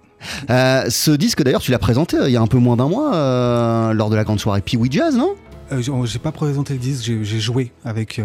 euh, 0.50 0.90
ce 0.90 1.12
disque 1.12 1.42
d'ailleurs 1.42 1.62
tu 1.62 1.70
l'as 1.70 1.78
présenté 1.78 2.18
euh, 2.18 2.28
il 2.28 2.32
y 2.32 2.36
a 2.36 2.42
un 2.42 2.46
peu 2.46 2.58
moins 2.58 2.76
d'un 2.76 2.88
mois 2.88 3.94
lors 3.94 4.10
de 4.10 4.16
la 4.16 4.22
grande 4.22 4.38
soirée 4.38 4.60
Pee 4.60 4.76
Jazz 4.90 5.16
non? 5.16 5.34
J'ai 6.04 6.18
pas 6.18 6.30
présenté 6.30 6.74
le 6.74 6.78
disque, 6.78 7.04
j'ai 7.22 7.40
joué 7.40 7.72
avec 7.86 8.20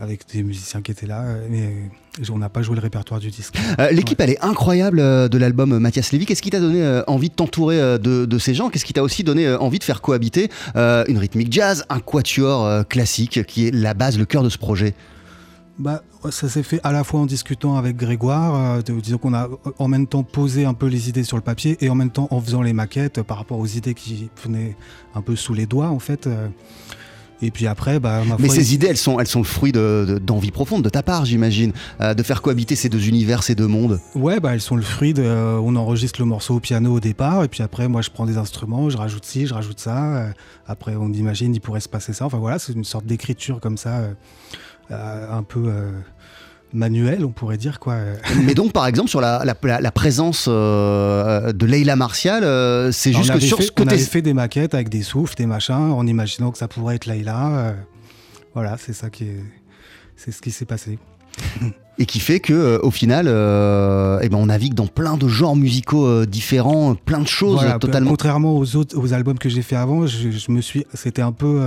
avec 0.00 0.28
des 0.32 0.42
musiciens 0.42 0.80
qui 0.80 0.92
étaient 0.92 1.06
là, 1.06 1.22
euh, 1.22 1.46
mais 1.50 2.30
on 2.30 2.38
n'a 2.38 2.48
pas 2.48 2.62
joué 2.62 2.76
le 2.76 2.80
répertoire 2.80 3.20
du 3.20 3.30
disque. 3.30 3.56
Euh, 3.78 3.90
l'équipe, 3.90 4.20
elle 4.20 4.30
est 4.30 4.44
incroyable 4.44 5.00
euh, 5.00 5.28
de 5.28 5.38
l'album 5.38 5.78
Mathias 5.78 6.12
Lévy. 6.12 6.26
Qu'est-ce 6.26 6.42
qui 6.42 6.50
t'a 6.50 6.60
donné 6.60 7.02
envie 7.06 7.28
de 7.28 7.34
t'entourer 7.34 7.98
de, 7.98 8.38
ces 8.38 8.54
gens? 8.54 8.70
Qu'est-ce 8.70 8.84
qui 8.84 8.92
t'a 8.92 9.02
aussi 9.02 9.24
donné 9.24 9.52
envie 9.54 9.78
de 9.78 9.84
faire 9.84 10.00
cohabiter 10.00 10.50
une 10.74 11.18
rythmique 11.18 11.52
jazz, 11.52 11.84
un 11.88 12.00
quatuor 12.00 12.86
classique 12.88 13.44
qui 13.46 13.66
est 13.66 13.70
la 13.74 13.94
base, 13.94 14.18
le 14.18 14.24
cœur 14.24 14.42
de 14.42 14.48
ce 14.48 14.58
projet? 14.58 14.94
Bah, 15.78 16.02
ça 16.30 16.48
s'est 16.48 16.64
fait 16.64 16.80
à 16.82 16.90
la 16.90 17.04
fois 17.04 17.20
en 17.20 17.26
discutant 17.26 17.76
avec 17.76 17.96
Grégoire, 17.96 18.82
disons 18.82 19.18
qu'on 19.18 19.34
a 19.34 19.48
en 19.78 19.88
même 19.88 20.08
temps 20.08 20.24
posé 20.24 20.64
un 20.64 20.74
peu 20.74 20.86
les 20.86 21.08
idées 21.08 21.22
sur 21.22 21.36
le 21.36 21.42
papier 21.42 21.76
et 21.80 21.88
en 21.88 21.94
même 21.94 22.10
temps 22.10 22.26
en 22.30 22.40
faisant 22.40 22.62
les 22.62 22.72
maquettes 22.72 23.22
par 23.22 23.36
rapport 23.36 23.58
aux 23.58 23.66
idées 23.66 23.94
qui 23.94 24.28
venaient 24.42 24.76
un 25.14 25.22
peu 25.22 25.36
sous 25.36 25.54
les 25.54 25.66
doigts 25.66 25.88
en 25.88 26.00
fait. 26.00 26.28
Et 27.40 27.50
puis 27.50 27.66
après, 27.66 28.00
bah, 28.00 28.22
Mais 28.38 28.48
ces 28.48 28.74
idées, 28.74 28.88
elles 28.88 28.96
sont, 28.96 29.20
elles 29.20 29.28
sont 29.28 29.38
le 29.38 29.44
fruit 29.44 29.72
d'envie 29.72 30.48
de, 30.48 30.52
profonde 30.52 30.82
de 30.82 30.88
ta 30.88 31.02
part, 31.02 31.24
j'imagine, 31.24 31.72
euh, 32.00 32.14
de 32.14 32.22
faire 32.22 32.42
cohabiter 32.42 32.74
ces 32.74 32.88
deux 32.88 33.08
univers, 33.08 33.42
ces 33.42 33.54
deux 33.54 33.66
mondes. 33.66 34.00
Ouais, 34.14 34.40
bah, 34.40 34.54
elles 34.54 34.60
sont 34.60 34.76
le 34.76 34.82
fruit 34.82 35.14
de. 35.14 35.22
Euh, 35.22 35.60
on 35.62 35.76
enregistre 35.76 36.20
le 36.20 36.26
morceau 36.26 36.56
au 36.56 36.60
piano 36.60 36.94
au 36.94 37.00
départ, 37.00 37.44
et 37.44 37.48
puis 37.48 37.62
après, 37.62 37.88
moi, 37.88 38.02
je 38.02 38.10
prends 38.10 38.26
des 38.26 38.38
instruments, 38.38 38.90
je 38.90 38.96
rajoute 38.96 39.24
ci, 39.24 39.46
je 39.46 39.54
rajoute 39.54 39.78
ça. 39.78 40.16
Euh, 40.16 40.30
après, 40.66 40.96
on 40.96 41.12
imagine, 41.12 41.54
il 41.54 41.60
pourrait 41.60 41.80
se 41.80 41.88
passer 41.88 42.12
ça. 42.12 42.26
Enfin 42.26 42.38
voilà, 42.38 42.58
c'est 42.58 42.72
une 42.72 42.84
sorte 42.84 43.06
d'écriture 43.06 43.60
comme 43.60 43.76
ça, 43.76 44.10
un 44.90 45.42
peu 45.42 45.70
manuel, 46.72 47.24
on 47.24 47.30
pourrait 47.30 47.56
dire 47.56 47.78
quoi. 47.78 47.96
Mais 48.44 48.54
donc, 48.54 48.72
par 48.72 48.86
exemple, 48.86 49.08
sur 49.08 49.20
la, 49.20 49.42
la, 49.44 49.90
présence 49.90 50.46
euh, 50.48 51.52
de 51.52 51.66
Leila 51.66 51.96
Martial, 51.96 52.44
euh, 52.44 52.92
c'est 52.92 53.12
juste 53.12 53.32
que 53.32 53.40
sur 53.40 53.62
ce 53.62 53.70
que 53.70 53.82
on 53.82 53.86
avait 53.86 53.98
fait 53.98 54.22
des 54.22 54.34
maquettes 54.34 54.74
avec 54.74 54.88
des 54.88 55.02
souffles, 55.02 55.34
des 55.36 55.46
machins, 55.46 55.74
en 55.74 56.06
imaginant 56.06 56.50
que 56.50 56.58
ça 56.58 56.68
pourrait 56.68 56.96
être 56.96 57.06
Leila. 57.06 57.48
Euh, 57.48 57.72
voilà, 58.54 58.76
c'est 58.78 58.92
ça 58.92 59.10
qui 59.10 59.24
est, 59.24 59.44
c'est 60.16 60.32
ce 60.32 60.42
qui 60.42 60.50
s'est 60.50 60.64
passé. 60.64 60.98
Et 61.98 62.06
qui 62.06 62.20
fait 62.20 62.40
que, 62.40 62.80
au 62.82 62.90
final, 62.90 63.26
eh 63.26 64.28
ben, 64.28 64.36
on 64.36 64.46
navigue 64.46 64.74
dans 64.74 64.86
plein 64.86 65.16
de 65.16 65.28
genres 65.28 65.56
musicaux 65.56 66.26
différents, 66.26 66.94
plein 66.94 67.20
de 67.20 67.28
choses 67.28 67.64
totalement. 67.80 68.10
Contrairement 68.10 68.56
aux 68.56 68.76
autres, 68.76 68.96
aux 68.96 69.12
albums 69.12 69.38
que 69.38 69.48
j'ai 69.48 69.62
fait 69.62 69.76
avant, 69.76 70.06
je, 70.06 70.30
je 70.30 70.52
me 70.52 70.60
suis, 70.60 70.84
c'était 70.94 71.22
un 71.22 71.32
peu 71.32 71.60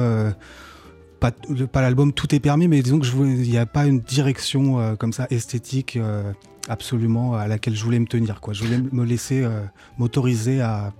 pas, 1.22 1.32
pas 1.72 1.82
l'album 1.82 2.12
Tout 2.12 2.34
est 2.36 2.40
permis, 2.40 2.68
mais 2.68 2.82
disons 2.82 3.00
que 3.00 3.06
il 3.06 3.50
n'y 3.50 3.58
a 3.58 3.66
pas 3.66 3.86
une 3.86 4.02
direction 4.02 4.80
euh, 4.80 4.96
comme 4.96 5.14
ça 5.14 5.28
esthétique 5.30 5.96
euh, 5.96 6.24
absolument 6.68 7.36
à 7.36 7.48
laquelle 7.48 7.76
je 7.76 7.84
voulais 7.84 8.00
me 8.00 8.08
tenir. 8.08 8.42
Quoi. 8.42 8.54
Je 8.54 8.64
voulais 8.64 8.80
me 8.92 9.06
laisser 9.06 9.44
euh, 9.44 9.62
m'autoriser 9.98 10.62
à, 10.62 10.92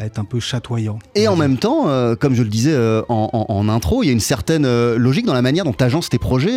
être 0.00 0.20
un 0.20 0.24
peu 0.24 0.38
chatoyant. 0.38 1.00
Et 1.16 1.26
en 1.26 1.34
même 1.34 1.56
temps, 1.56 1.88
comme 2.20 2.32
je 2.32 2.44
le 2.44 2.48
disais 2.48 2.72
en, 3.08 3.68
intro, 3.68 4.04
il 4.04 4.06
y 4.06 4.10
a 4.10 4.12
une 4.12 4.20
certaine 4.20 4.94
logique 4.94 5.26
dans 5.26 5.34
la 5.34 5.42
manière 5.42 5.64
dont 5.64 5.72
tu 5.72 5.82
agences 5.82 6.08
tes 6.08 6.20
projets. 6.20 6.56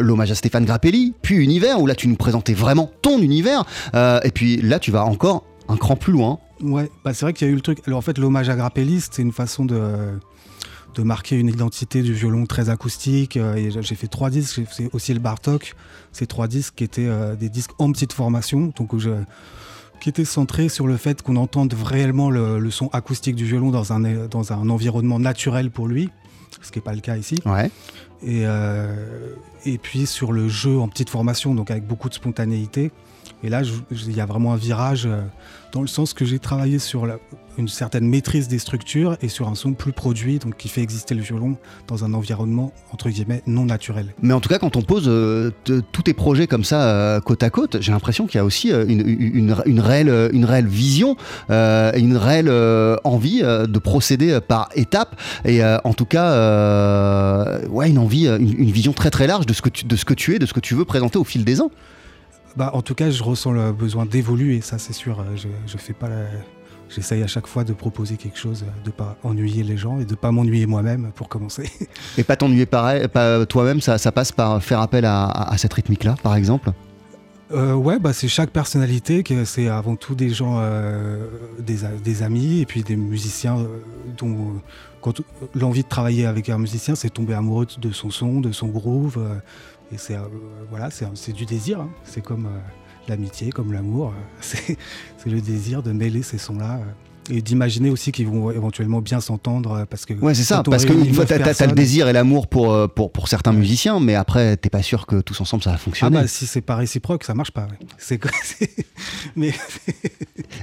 L'hommage 0.00 0.30
à 0.30 0.36
Stéphane 0.36 0.64
Grappelli, 0.64 1.12
puis 1.20 1.34
Univers, 1.34 1.80
où 1.80 1.88
là 1.88 1.96
tu 1.96 2.06
nous 2.06 2.14
présentais 2.14 2.54
vraiment 2.54 2.88
ton 3.02 3.18
univers. 3.18 3.64
et 3.92 4.30
puis 4.32 4.58
là, 4.58 4.78
tu 4.78 4.92
vas 4.92 5.04
encore 5.04 5.42
un 5.68 5.76
cran 5.76 5.96
plus 5.96 6.12
loin. 6.12 6.38
Ouais, 6.62 6.88
bah 7.04 7.12
c'est 7.12 7.24
vrai 7.24 7.32
qu'il 7.32 7.48
y 7.48 7.50
a 7.50 7.52
eu 7.52 7.56
le 7.56 7.60
truc. 7.60 7.80
Alors 7.88 7.98
en 7.98 8.02
fait, 8.02 8.18
l'hommage 8.18 8.48
à 8.48 8.54
Grappelli, 8.54 9.00
c'est 9.00 9.20
une 9.20 9.32
façon 9.32 9.64
de 9.64 10.20
de 10.94 11.02
marquer 11.02 11.36
une 11.38 11.48
identité 11.48 12.02
du 12.02 12.12
violon 12.12 12.46
très 12.46 12.70
acoustique. 12.70 13.36
Euh, 13.36 13.54
et 13.54 13.70
j'ai 13.70 13.94
fait 13.94 14.08
trois 14.08 14.30
disques, 14.30 14.56
j'ai 14.56 14.64
fait 14.64 14.90
aussi 14.92 15.14
le 15.14 15.20
Bartok. 15.20 15.74
Ces 16.12 16.26
trois 16.26 16.48
disques 16.48 16.74
qui 16.76 16.84
étaient 16.84 17.06
euh, 17.06 17.36
des 17.36 17.48
disques 17.48 17.72
en 17.78 17.92
petite 17.92 18.12
formation, 18.12 18.72
donc 18.76 18.90
qui 20.00 20.08
étaient 20.08 20.24
centrés 20.24 20.68
sur 20.68 20.86
le 20.86 20.96
fait 20.96 21.22
qu'on 21.22 21.36
entende 21.36 21.74
réellement 21.74 22.30
le, 22.30 22.70
son 22.70 22.88
acoustique 22.88 23.36
du 23.36 23.44
violon 23.44 23.70
dans 23.70 23.92
un, 23.92 24.00
dans 24.26 24.52
un 24.52 24.68
environnement 24.70 25.18
naturel 25.18 25.70
pour 25.70 25.88
lui, 25.88 26.08
ce 26.62 26.70
qui 26.70 26.78
n'est 26.78 26.82
pas 26.82 26.94
le 26.94 27.00
cas 27.00 27.16
ici. 27.16 27.36
Ouais. 27.44 27.70
Et, 28.22 28.42
euh, 28.44 29.34
et 29.64 29.78
puis 29.78 30.06
sur 30.06 30.32
le 30.32 30.48
jeu 30.48 30.78
en 30.78 30.88
petite 30.88 31.10
formation, 31.10 31.54
donc 31.54 31.70
avec 31.70 31.86
beaucoup 31.86 32.08
de 32.08 32.14
spontanéité. 32.14 32.90
Et 33.42 33.48
là, 33.48 33.62
il 33.90 34.16
y 34.16 34.20
a 34.20 34.26
vraiment 34.26 34.52
un 34.52 34.56
virage 34.56 35.08
dans 35.72 35.80
le 35.80 35.86
sens 35.86 36.12
que 36.14 36.24
j'ai 36.24 36.38
travaillé 36.38 36.78
sur 36.78 37.06
une 37.58 37.68
certaine 37.68 38.06
maîtrise 38.06 38.48
des 38.48 38.58
structures 38.58 39.16
et 39.22 39.28
sur 39.28 39.48
un 39.48 39.54
son 39.54 39.72
plus 39.74 39.92
produit, 39.92 40.38
donc 40.38 40.56
qui 40.56 40.68
fait 40.68 40.82
exister 40.82 41.14
le 41.14 41.22
violon 41.22 41.56
dans 41.86 42.04
un 42.04 42.14
environnement 42.14 42.72
entre 42.92 43.08
guillemets 43.10 43.42
non 43.46 43.64
naturel. 43.64 44.14
Mais 44.22 44.32
en 44.32 44.40
tout 44.40 44.48
cas, 44.48 44.58
quand 44.58 44.76
on 44.76 44.82
pose 44.82 45.04
euh, 45.06 45.50
tous 45.64 46.02
tes 46.02 46.14
projets 46.14 46.46
comme 46.46 46.64
ça 46.64 46.82
euh, 46.88 47.20
côte 47.20 47.42
à 47.42 47.50
côte, 47.50 47.80
j'ai 47.80 47.92
l'impression 47.92 48.26
qu'il 48.26 48.36
y 48.36 48.40
a 48.40 48.44
aussi 48.44 48.72
euh, 48.72 48.84
une, 48.88 49.80
réelle, 49.80 50.66
vision 50.66 51.16
une 51.48 52.16
réelle 52.16 52.50
envie 53.04 53.42
de 53.42 53.78
procéder 53.78 54.38
par 54.40 54.68
étapes. 54.74 55.20
Et 55.44 55.62
en 55.62 55.94
tout 55.94 56.06
cas, 56.06 57.60
ouais, 57.68 57.90
une 57.90 57.98
envie, 57.98 58.26
une, 58.26 58.70
vision 58.70 58.92
très 58.92 59.10
très 59.10 59.26
large 59.26 59.46
de 59.46 59.52
ce, 59.52 59.62
que 59.62 59.70
de 59.84 59.96
ce 59.96 60.04
que 60.04 60.14
tu 60.14 60.34
es, 60.34 60.38
de 60.38 60.46
ce 60.46 60.52
que 60.52 60.60
tu 60.60 60.74
veux 60.74 60.84
présenter 60.84 61.18
au 61.18 61.24
fil 61.24 61.44
des 61.44 61.60
ans. 61.60 61.70
Bah, 62.60 62.72
en 62.74 62.82
tout 62.82 62.94
cas, 62.94 63.10
je 63.10 63.22
ressens 63.22 63.52
le 63.52 63.72
besoin 63.72 64.04
d'évoluer, 64.04 64.60
ça 64.60 64.78
c'est 64.78 64.92
sûr. 64.92 65.24
Je, 65.34 65.48
je 65.66 65.78
fais 65.78 65.94
pas 65.94 66.10
J'essaye 66.90 67.22
à 67.22 67.26
chaque 67.26 67.46
fois 67.46 67.64
de 67.64 67.72
proposer 67.72 68.18
quelque 68.18 68.36
chose, 68.36 68.66
de 68.84 68.90
pas 68.90 69.16
ennuyer 69.22 69.62
les 69.62 69.78
gens 69.78 69.98
et 69.98 70.04
de 70.04 70.14
pas 70.14 70.30
m'ennuyer 70.30 70.66
moi-même 70.66 71.10
pour 71.14 71.30
commencer. 71.30 71.70
Et 72.18 72.22
pas 72.22 72.36
t'ennuyer 72.36 72.66
pas 72.66 73.08
toi-même, 73.46 73.80
ça, 73.80 73.96
ça, 73.96 74.12
passe 74.12 74.30
par 74.30 74.62
faire 74.62 74.80
appel 74.80 75.06
à, 75.06 75.54
cette 75.56 75.72
rythmique-là, 75.72 76.16
par 76.22 76.36
exemple? 76.36 76.72
Euh, 77.50 77.72
ouais, 77.72 77.98
bah 77.98 78.12
c'est 78.12 78.28
chaque 78.28 78.50
personnalité, 78.50 79.24
c'est 79.46 79.68
avant 79.68 79.96
tout 79.96 80.14
des 80.14 80.28
gens, 80.28 80.58
euh, 80.58 81.28
des, 81.60 81.78
des, 82.04 82.22
amis 82.22 82.60
et 82.60 82.66
puis 82.66 82.82
des 82.82 82.94
musiciens 82.94 83.58
euh, 83.58 83.78
dont 84.18 84.60
quand 85.00 85.22
l'envie 85.54 85.82
de 85.82 85.88
travailler 85.88 86.26
avec 86.26 86.50
un 86.50 86.58
musicien, 86.58 86.94
c'est 86.94 87.08
tomber 87.08 87.32
amoureux 87.32 87.66
de 87.78 87.90
son 87.90 88.10
son, 88.10 88.40
de 88.40 88.52
son 88.52 88.68
groove, 88.68 89.18
et 89.92 89.98
c'est 89.98 90.16
euh, 90.16 90.20
voilà, 90.70 90.88
c'est 90.90 91.32
du 91.32 91.46
désir. 91.46 91.80
Hein. 91.80 91.90
C'est 92.04 92.22
comme 92.22 92.46
euh, 92.46 92.58
l'amitié, 93.08 93.50
comme 93.50 93.72
l'amour. 93.72 94.12
c'est 94.40 94.76
le 95.26 95.40
désir 95.40 95.82
de 95.82 95.92
mêler 95.92 96.22
ces 96.22 96.38
sons-là 96.38 96.76
euh, 96.76 97.34
et 97.34 97.42
d'imaginer 97.42 97.90
aussi 97.90 98.12
qu'ils 98.12 98.26
vont 98.26 98.50
éventuellement 98.50 99.00
bien 99.00 99.20
s'entendre 99.20 99.86
parce 99.88 100.06
que 100.06 100.14
ouais 100.14 100.34
c'est 100.34 100.42
ça 100.42 100.62
parce 100.64 100.86
fois 100.86 101.26
t'as 101.26 101.36
as 101.36 101.66
le 101.66 101.74
désir 101.74 102.08
et 102.08 102.12
l'amour 102.12 102.48
pour, 102.48 102.88
pour 102.88 103.12
pour 103.12 103.28
certains 103.28 103.52
musiciens 103.52 104.00
mais 104.00 104.16
après 104.16 104.56
t'es 104.56 104.70
pas 104.70 104.82
sûr 104.82 105.06
que 105.06 105.20
tous 105.20 105.38
ensemble 105.40 105.62
ça 105.62 105.70
va 105.70 105.76
fonctionner 105.76 106.16
ah 106.16 106.22
bah 106.22 106.26
si 106.26 106.46
c'est 106.46 106.62
pas 106.62 106.76
réciproque 106.76 107.22
ça 107.22 107.34
marche 107.34 107.52
pas 107.52 107.68
c'est 107.98 108.18
mais 109.36 109.52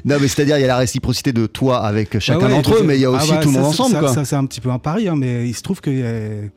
non 0.03 0.17
mais 0.19 0.27
c'est 0.27 0.41
à 0.41 0.45
dire 0.45 0.57
il 0.57 0.61
y 0.61 0.65
a 0.65 0.67
la 0.67 0.77
réciprocité 0.77 1.31
de 1.31 1.45
toi 1.45 1.85
avec 1.85 2.19
chacun 2.19 2.49
d'entre 2.49 2.73
eux 2.73 2.83
mais 2.83 2.97
il 2.97 3.01
y 3.01 3.05
a 3.05 3.09
ah 3.09 3.17
aussi 3.17 3.29
bah, 3.29 3.37
tout 3.37 3.49
le 3.49 3.53
monde 3.53 3.65
ensemble 3.65 3.95
ça, 3.95 4.13
ça 4.13 4.25
c'est 4.25 4.35
un 4.35 4.45
petit 4.45 4.59
peu 4.59 4.71
un 4.71 4.79
pari 4.79 5.07
hein, 5.07 5.15
mais 5.15 5.47
il 5.47 5.53
se 5.53 5.61
trouve 5.61 5.79
que 5.79 6.49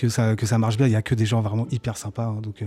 que 0.00 0.08
ça, 0.08 0.34
que 0.34 0.46
ça 0.46 0.56
marche 0.56 0.78
bien. 0.78 0.86
Il 0.86 0.90
n'y 0.90 0.96
a 0.96 1.02
que 1.02 1.14
des 1.14 1.26
gens 1.26 1.42
vraiment 1.42 1.66
hyper 1.70 1.96
sympas. 1.96 2.24
Hein, 2.24 2.40
donc, 2.42 2.62
euh, 2.62 2.66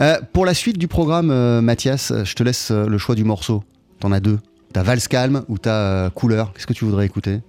euh, 0.00 0.20
pour 0.32 0.46
la 0.46 0.54
suite 0.54 0.78
du 0.78 0.86
programme, 0.86 1.30
euh, 1.30 1.60
Mathias, 1.60 2.12
je 2.24 2.34
te 2.34 2.42
laisse 2.42 2.70
le 2.70 2.98
choix 2.98 3.14
du 3.14 3.24
morceau. 3.24 3.64
T'en 3.98 4.12
as 4.12 4.20
deux. 4.20 4.38
T'as 4.72 4.82
Valse 4.82 5.08
Calme 5.08 5.42
ou 5.48 5.58
t'as 5.58 6.10
Couleur. 6.10 6.52
Qu'est-ce 6.52 6.66
que 6.66 6.72
tu 6.72 6.84
voudrais 6.84 7.06
écouter? 7.06 7.40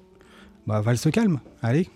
Bah, 0.65 0.81
Valse 0.81 1.10
Calme. 1.12 1.39
Allez. 1.62 1.89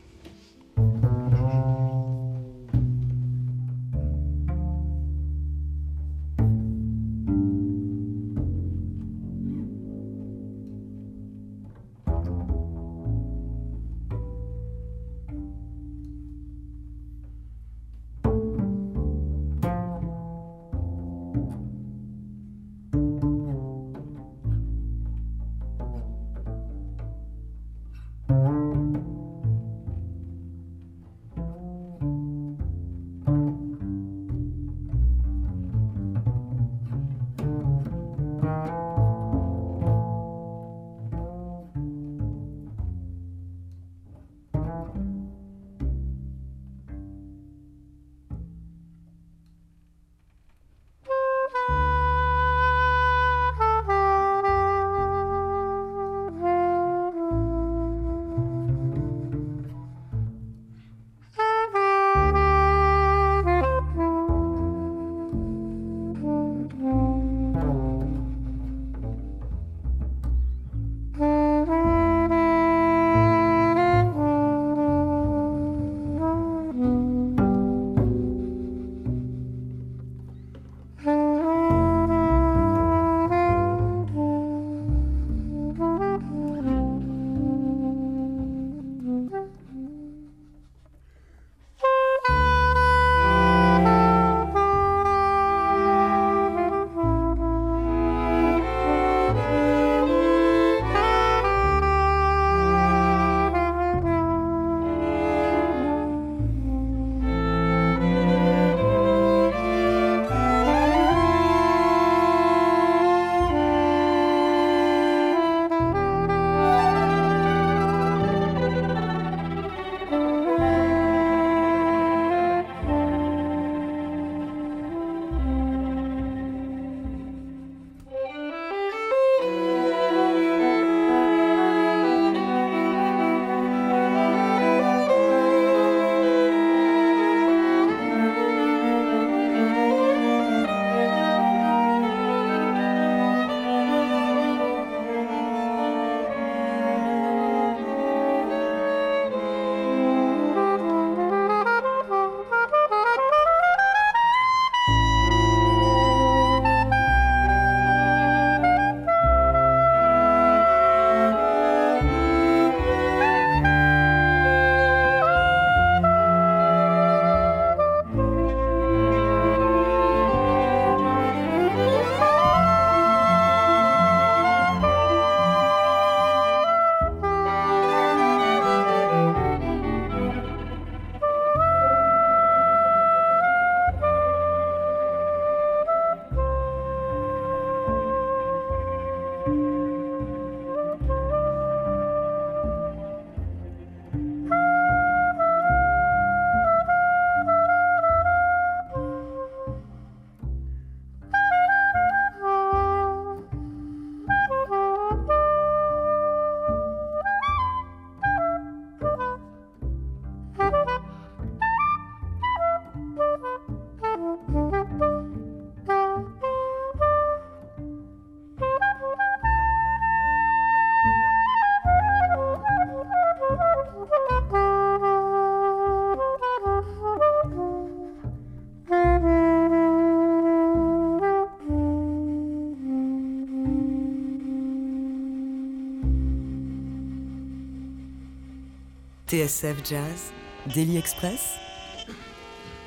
TSF 239.32 239.78
Jazz, 239.90 240.34
Daily 240.76 240.98
Express, 240.98 241.40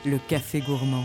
le 0.05 0.19
café 0.29 0.61
gourmand. 0.61 1.05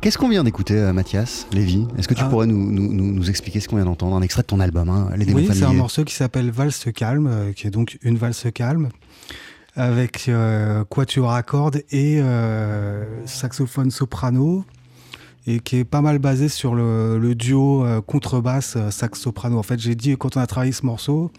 Qu'est-ce 0.00 0.16
qu'on 0.16 0.30
vient 0.30 0.42
d'écouter, 0.44 0.78
euh, 0.78 0.94
Mathias 0.94 1.46
Lévy 1.52 1.86
Est-ce 1.98 2.08
que 2.08 2.14
tu 2.14 2.22
Ah. 2.24 2.28
pourrais 2.30 2.46
nous, 2.46 2.56
nous- 2.72 2.90
nous- 2.90 3.12
nous 3.12 3.28
expliquer 3.28 3.60
ce 3.60 3.68
qu'on 3.68 3.76
vient 3.76 3.84
d'entendre 3.84 4.16
Un 4.16 4.22
extrait 4.22 4.40
de 4.40 4.46
ton 4.46 4.60
album, 4.60 4.88
hein, 4.88 5.10
Les 5.14 5.26
démons 5.26 5.40
Oui, 5.40 5.48
c'est 5.52 5.64
un 5.64 5.74
morceau 5.74 6.04
qui 6.04 6.14
s'appelle 6.14 6.50
Valse 6.50 6.86
calme, 6.96 7.26
euh, 7.26 7.52
qui 7.52 7.66
est 7.66 7.70
donc 7.70 7.98
une 8.00 8.16
valse 8.16 8.46
calme, 8.54 8.88
avec 9.76 10.30
euh, 10.30 10.82
quatuor 10.84 11.30
à 11.30 11.42
cordes 11.42 11.82
et 11.90 12.18
euh, 12.22 13.04
saxophone 13.26 13.90
soprano, 13.90 14.64
et 15.46 15.60
qui 15.60 15.76
est 15.76 15.84
pas 15.84 16.00
mal 16.00 16.18
basé 16.18 16.48
sur 16.48 16.74
le, 16.74 17.18
le 17.18 17.34
duo 17.34 17.84
euh, 17.84 18.00
contrebasse 18.00 18.76
euh, 18.76 18.90
sax-soprano. 18.90 19.58
En 19.58 19.62
fait, 19.62 19.78
j'ai 19.78 19.94
dit, 19.96 20.16
quand 20.16 20.38
on 20.38 20.40
a 20.40 20.46
travaillé 20.46 20.72
ce 20.72 20.86
morceau, 20.86 21.30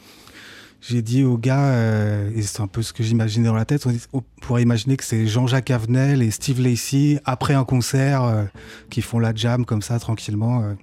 j'ai 0.82 1.02
dit 1.02 1.24
aux 1.24 1.38
gars, 1.38 1.74
euh, 1.74 2.32
et 2.36 2.41
c'est 2.41 2.60
un 2.62 2.67
peu 2.67 2.82
ce 2.82 2.91
que 2.91 3.04
j'imaginais 3.04 3.48
dans 3.48 3.54
la 3.54 3.65
tête, 3.65 3.88
on, 4.13 4.24
pourrait 4.41 4.63
imaginer 4.63 4.98
que 4.98 5.04
c'est 5.04 5.28
Jean-Jacques 5.28 5.70
Avenel 5.70 6.22
et 6.24 6.32
Steve 6.32 6.60
Lacy, 6.60 7.20
après 7.24 7.54
un 7.54 7.63
concert, 7.63 8.24
euh, 8.24 8.44
qui 8.89 9.02
font 9.02 9.20
la 9.20 9.34
jam 9.34 9.65
comme 9.65 9.82
ça, 9.82 10.00
tranquillement. 10.00 10.63
euh. 10.63 10.74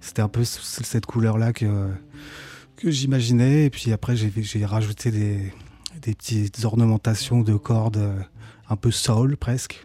C'était 0.00 0.22
un 0.22 0.28
peu 0.28 0.44
cette 0.44 1.06
couleur-là 1.06 1.52
que, 1.52 1.88
que 2.76 2.90
j'imaginais. 2.90 3.66
Et 3.66 3.70
puis 3.70 3.92
après, 3.92 4.16
j'ai 4.16 4.32
j'ai 4.36 4.64
rajouté 4.64 5.10
des, 5.10 5.52
des 6.02 6.14
petites 6.14 6.64
ornementations 6.64 7.40
de 7.40 7.54
cordes 7.54 7.96
euh, 7.96 8.20
un 8.68 8.76
peu 8.76 8.90
soul 8.90 9.36
presque. 9.36 9.84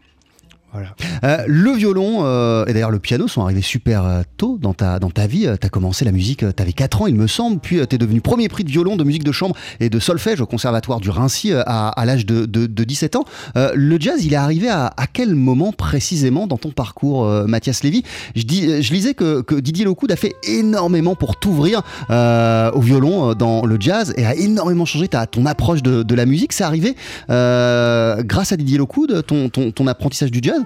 Euh, 1.23 1.43
le 1.47 1.71
violon 1.71 2.19
euh, 2.21 2.65
et 2.67 2.73
d'ailleurs 2.73 2.91
le 2.91 2.99
piano 2.99 3.27
sont 3.27 3.41
arrivés 3.41 3.61
super 3.61 4.05
euh, 4.05 4.21
tôt 4.37 4.57
dans 4.61 4.73
ta, 4.73 4.99
dans 4.99 5.09
ta 5.09 5.25
vie. 5.27 5.47
tu 5.59 5.65
as 5.65 5.69
commencé 5.69 6.05
la 6.05 6.11
musique, 6.11 6.39
tu 6.39 6.61
avais 6.61 6.73
4 6.73 7.01
ans 7.01 7.07
il 7.07 7.15
me 7.15 7.27
semble, 7.27 7.59
puis 7.59 7.79
tu 7.87 7.95
es 7.95 7.97
devenu 7.97 8.21
premier 8.21 8.49
prix 8.49 8.63
de 8.63 8.69
violon, 8.69 8.95
de 8.95 9.03
musique 9.03 9.23
de 9.23 9.31
chambre 9.31 9.55
et 9.79 9.89
de 9.89 9.99
solfège 9.99 10.41
au 10.41 10.45
conservatoire 10.45 10.99
du 10.99 11.09
Rincy 11.09 11.53
à, 11.53 12.03
l'âge 12.05 12.25
de, 12.25 12.45
de- 12.45 12.67
de 12.67 12.83
17 12.83 13.15
ans. 13.15 13.25
Le 13.55 13.97
jazz, 13.99 14.23
il 14.25 14.33
est 14.33 14.37
arrivé 14.37 14.69
à, 14.69 14.91
quel 15.11 15.35
moment 15.35 15.71
précisément 15.71 16.47
dans 16.47 16.57
ton 16.57 16.69
parcours, 16.69 17.25
Mathias 17.47 17.83
Lévy? 17.83 18.03
Je, 18.35 18.43
dis, 18.43 18.81
je 18.81 18.93
lisais 18.93 19.13
que, 19.13 19.43
Didier 19.59 19.85
Locoud 19.85 20.11
a 20.11 20.15
fait 20.15 20.35
énormément 20.43 21.15
pour 21.15 21.37
t'ouvrir 21.37 21.81
au 22.09 22.81
violon 22.81 23.33
dans 23.33 23.65
le 23.65 23.77
jazz 23.79 24.13
et 24.17 24.25
a 24.25 24.35
énormément 24.35 24.85
changé 24.85 25.07
ta, 25.07 25.25
ton 25.25 25.45
approche 25.45 25.81
de, 25.81 26.15
la 26.15 26.25
musique. 26.25 26.53
C'est 26.53 26.63
arrivé 26.63 26.95
grâce 27.27 28.51
à 28.51 28.57
Didier 28.57 28.77
Locoud, 28.77 29.23
ton, 29.25 29.49
ton 29.49 29.87
apprentissage 29.87 30.31
du 30.31 30.39
jazz? 30.41 30.56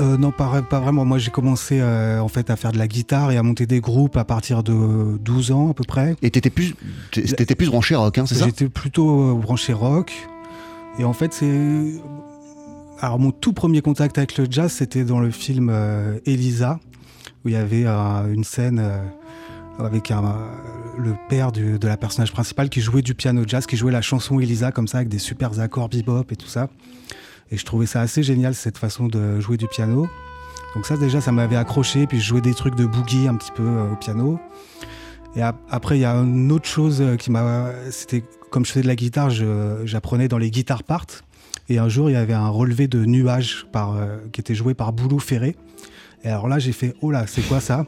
Euh, 0.00 0.16
non, 0.16 0.30
pas, 0.32 0.62
pas 0.62 0.80
vraiment. 0.80 1.04
Moi, 1.04 1.18
j'ai 1.18 1.30
commencé 1.30 1.78
euh, 1.80 2.20
en 2.20 2.28
fait 2.28 2.48
à 2.50 2.56
faire 2.56 2.72
de 2.72 2.78
la 2.78 2.88
guitare 2.88 3.32
et 3.32 3.36
à 3.36 3.42
monter 3.42 3.66
des 3.66 3.80
groupes 3.80 4.16
à 4.16 4.24
partir 4.24 4.62
de 4.62 5.18
12 5.18 5.50
ans 5.52 5.70
à 5.70 5.74
peu 5.74 5.84
près. 5.84 6.16
Et 6.22 6.30
t'étais 6.30 6.48
plus, 6.50 6.74
t'étais 7.10 7.54
plus 7.54 7.66
branché 7.68 7.94
rock, 7.94 8.16
hein, 8.18 8.24
c'est 8.26 8.34
ça? 8.36 8.46
J'étais 8.46 8.68
plutôt 8.68 9.30
euh, 9.30 9.34
branché 9.34 9.72
rock. 9.72 10.12
Et 10.98 11.04
en 11.04 11.12
fait, 11.12 11.32
c'est. 11.34 11.92
Alors, 13.00 13.18
mon 13.18 13.30
tout 13.30 13.52
premier 13.52 13.80
contact 13.82 14.18
avec 14.18 14.36
le 14.36 14.46
jazz, 14.50 14.72
c'était 14.72 15.04
dans 15.04 15.20
le 15.20 15.30
film 15.30 15.68
euh, 15.70 16.18
Elisa, 16.26 16.78
où 17.44 17.48
il 17.48 17.52
y 17.52 17.56
avait 17.56 17.84
euh, 17.86 18.32
une 18.32 18.44
scène 18.44 18.78
euh, 18.78 19.02
avec 19.78 20.10
un, 20.10 20.36
le 20.98 21.14
père 21.30 21.52
du- 21.52 21.78
de 21.78 21.88
la 21.88 21.96
personnage 21.96 22.32
principale 22.32 22.68
qui 22.68 22.80
jouait 22.82 23.00
du 23.02 23.14
piano 23.14 23.42
jazz, 23.46 23.66
qui 23.66 23.76
jouait 23.76 23.92
la 23.92 24.02
chanson 24.02 24.38
Elisa, 24.40 24.72
comme 24.72 24.88
ça, 24.88 24.98
avec 24.98 25.08
des 25.08 25.18
super 25.18 25.58
accords 25.60 25.88
bebop 25.88 26.24
et 26.30 26.36
tout 26.36 26.46
ça. 26.48 26.68
Et 27.50 27.56
je 27.56 27.64
trouvais 27.64 27.86
ça 27.86 28.00
assez 28.00 28.22
génial, 28.22 28.54
cette 28.54 28.78
façon 28.78 29.08
de 29.08 29.40
jouer 29.40 29.56
du 29.56 29.66
piano. 29.66 30.08
Donc, 30.74 30.86
ça, 30.86 30.96
déjà, 30.96 31.20
ça 31.20 31.32
m'avait 31.32 31.56
accroché. 31.56 32.06
Puis, 32.06 32.20
je 32.20 32.26
jouais 32.26 32.40
des 32.40 32.54
trucs 32.54 32.76
de 32.76 32.86
boogie 32.86 33.26
un 33.26 33.34
petit 33.34 33.50
peu 33.50 33.64
euh, 33.66 33.92
au 33.92 33.96
piano. 33.96 34.38
Et 35.34 35.42
ap- 35.42 35.58
après, 35.68 35.98
il 35.98 36.02
y 36.02 36.04
a 36.04 36.14
une 36.14 36.52
autre 36.52 36.66
chose 36.68 37.00
euh, 37.00 37.16
qui 37.16 37.30
m'a. 37.30 37.70
C'était 37.90 38.22
comme 38.50 38.64
je 38.64 38.70
faisais 38.72 38.82
de 38.82 38.88
la 38.88 38.96
guitare, 38.96 39.30
j'apprenais 39.84 40.26
dans 40.28 40.38
les 40.38 40.50
guitar 40.50 40.82
parts. 40.82 41.06
Et 41.68 41.78
un 41.78 41.88
jour, 41.88 42.10
il 42.10 42.14
y 42.14 42.16
avait 42.16 42.32
un 42.34 42.48
relevé 42.48 42.88
de 42.88 43.04
nuages 43.04 43.64
par, 43.70 43.94
euh, 43.94 44.18
qui 44.32 44.40
était 44.40 44.56
joué 44.56 44.74
par 44.74 44.92
Boulou 44.92 45.20
Ferré. 45.20 45.54
Et 46.24 46.28
alors 46.28 46.48
là, 46.48 46.58
j'ai 46.58 46.72
fait 46.72 46.94
Oh 47.00 47.12
là, 47.12 47.26
c'est 47.28 47.42
quoi 47.42 47.60
ça? 47.60 47.86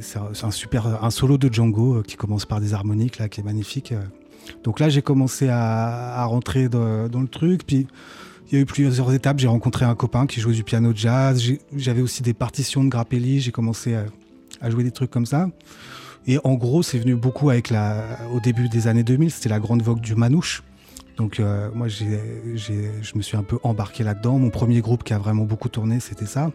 C'est 0.00 0.18
un, 0.44 0.50
super 0.50 1.02
un 1.04 1.10
solo 1.10 1.38
de 1.38 1.52
Django 1.52 2.02
qui 2.02 2.16
commence 2.16 2.44
par 2.44 2.60
des 2.60 2.74
harmoniques 2.74 3.18
là, 3.18 3.28
qui 3.28 3.40
est 3.40 3.44
magnifique. 3.44 3.94
Euh. 4.50 4.58
Donc 4.64 4.80
là, 4.80 4.88
j'ai 4.88 5.02
commencé 5.02 5.48
à, 5.48 6.24
rentrer 6.26 6.68
dans, 6.68 7.08
le 7.20 7.28
truc. 7.28 7.66
Puis 7.66 7.86
il 8.48 8.54
y 8.54 8.56
a 8.56 8.60
eu 8.60 8.66
plusieurs 8.66 9.12
étapes. 9.12 9.38
J'ai 9.38 9.48
rencontré 9.48 9.84
un 9.84 9.94
copain 9.94 10.26
qui 10.26 10.40
jouait 10.40 10.54
du 10.54 10.64
piano 10.64 10.92
jazz. 10.94 11.42
J'avais 11.76 12.02
aussi 12.02 12.22
des 12.22 12.34
partitions 12.34 12.84
de 12.84 12.88
Grappelli. 12.88 13.40
J'ai 13.40 13.52
commencé 13.52 13.96
à, 14.60 14.70
jouer 14.70 14.84
des 14.84 14.90
trucs 14.90 15.10
comme 15.10 15.26
ça. 15.26 15.48
Et 16.26 16.38
en 16.44 16.54
gros, 16.54 16.82
c'est 16.82 16.98
venu 16.98 17.14
beaucoup 17.14 17.50
avec 17.50 17.70
la, 17.70 18.18
au 18.34 18.40
début 18.40 18.68
des 18.68 18.86
années 18.86 19.02
2000, 19.02 19.30
c'était 19.30 19.48
la 19.48 19.60
grande 19.60 19.80
vogue 19.82 20.00
du 20.00 20.14
manouche. 20.14 20.62
Donc 21.16 21.40
euh, 21.40 21.70
moi, 21.74 21.88
je 21.88 23.16
me 23.16 23.22
suis 23.22 23.36
un 23.36 23.42
peu 23.42 23.58
embarqué 23.62 24.04
là-dedans. 24.04 24.38
Mon 24.38 24.50
premier 24.50 24.80
groupe 24.80 25.04
qui 25.04 25.12
a 25.12 25.18
vraiment 25.18 25.44
beaucoup 25.44 25.68
tourné, 25.68 26.00
c'était 26.00 26.26
ça. 26.26 26.52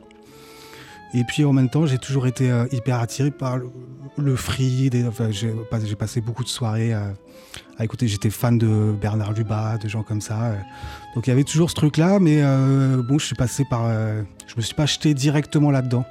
Et 1.13 1.23
puis 1.23 1.43
en 1.45 1.53
même 1.53 1.69
temps, 1.69 1.85
j'ai 1.85 1.99
toujours 1.99 2.25
été 2.27 2.49
euh, 2.49 2.65
hyper 2.71 2.99
attiré 2.99 3.29
par 3.29 3.57
le, 3.57 3.69
le 4.17 4.35
free. 4.35 4.89
enfin, 5.07 5.29
j'ai, 5.31 5.53
pas- 5.69 5.79
j'ai 5.83 5.95
passé 5.95 6.21
beaucoup 6.21 6.43
de 6.43 6.49
soirées 6.49 6.93
à, 6.93 7.13
à 7.77 7.83
écouter. 7.83 8.07
J'étais 8.07 8.29
fan 8.29 8.57
de 8.57 8.93
Bernard 8.99 9.33
Lubat, 9.33 9.77
de 9.77 9.87
gens 9.87 10.03
comme 10.03 10.21
ça. 10.21 10.43
euh. 10.43 10.55
Donc 11.15 11.27
il 11.27 11.29
y 11.29 11.33
avait 11.33 11.43
toujours 11.43 11.69
ce 11.69 11.75
truc-là, 11.75 12.19
mais 12.19 12.41
euh, 12.41 13.01
bon, 13.03 13.19
je 13.19 13.25
suis 13.25 13.35
passé 13.35 13.65
par. 13.69 13.83
euh, 13.85 14.23
je 14.47 14.55
me 14.57 14.61
suis 14.61 14.75
pas 14.75 14.85
jeté 14.85 15.13
directement 15.13 15.71
là-dedans. 15.71 16.05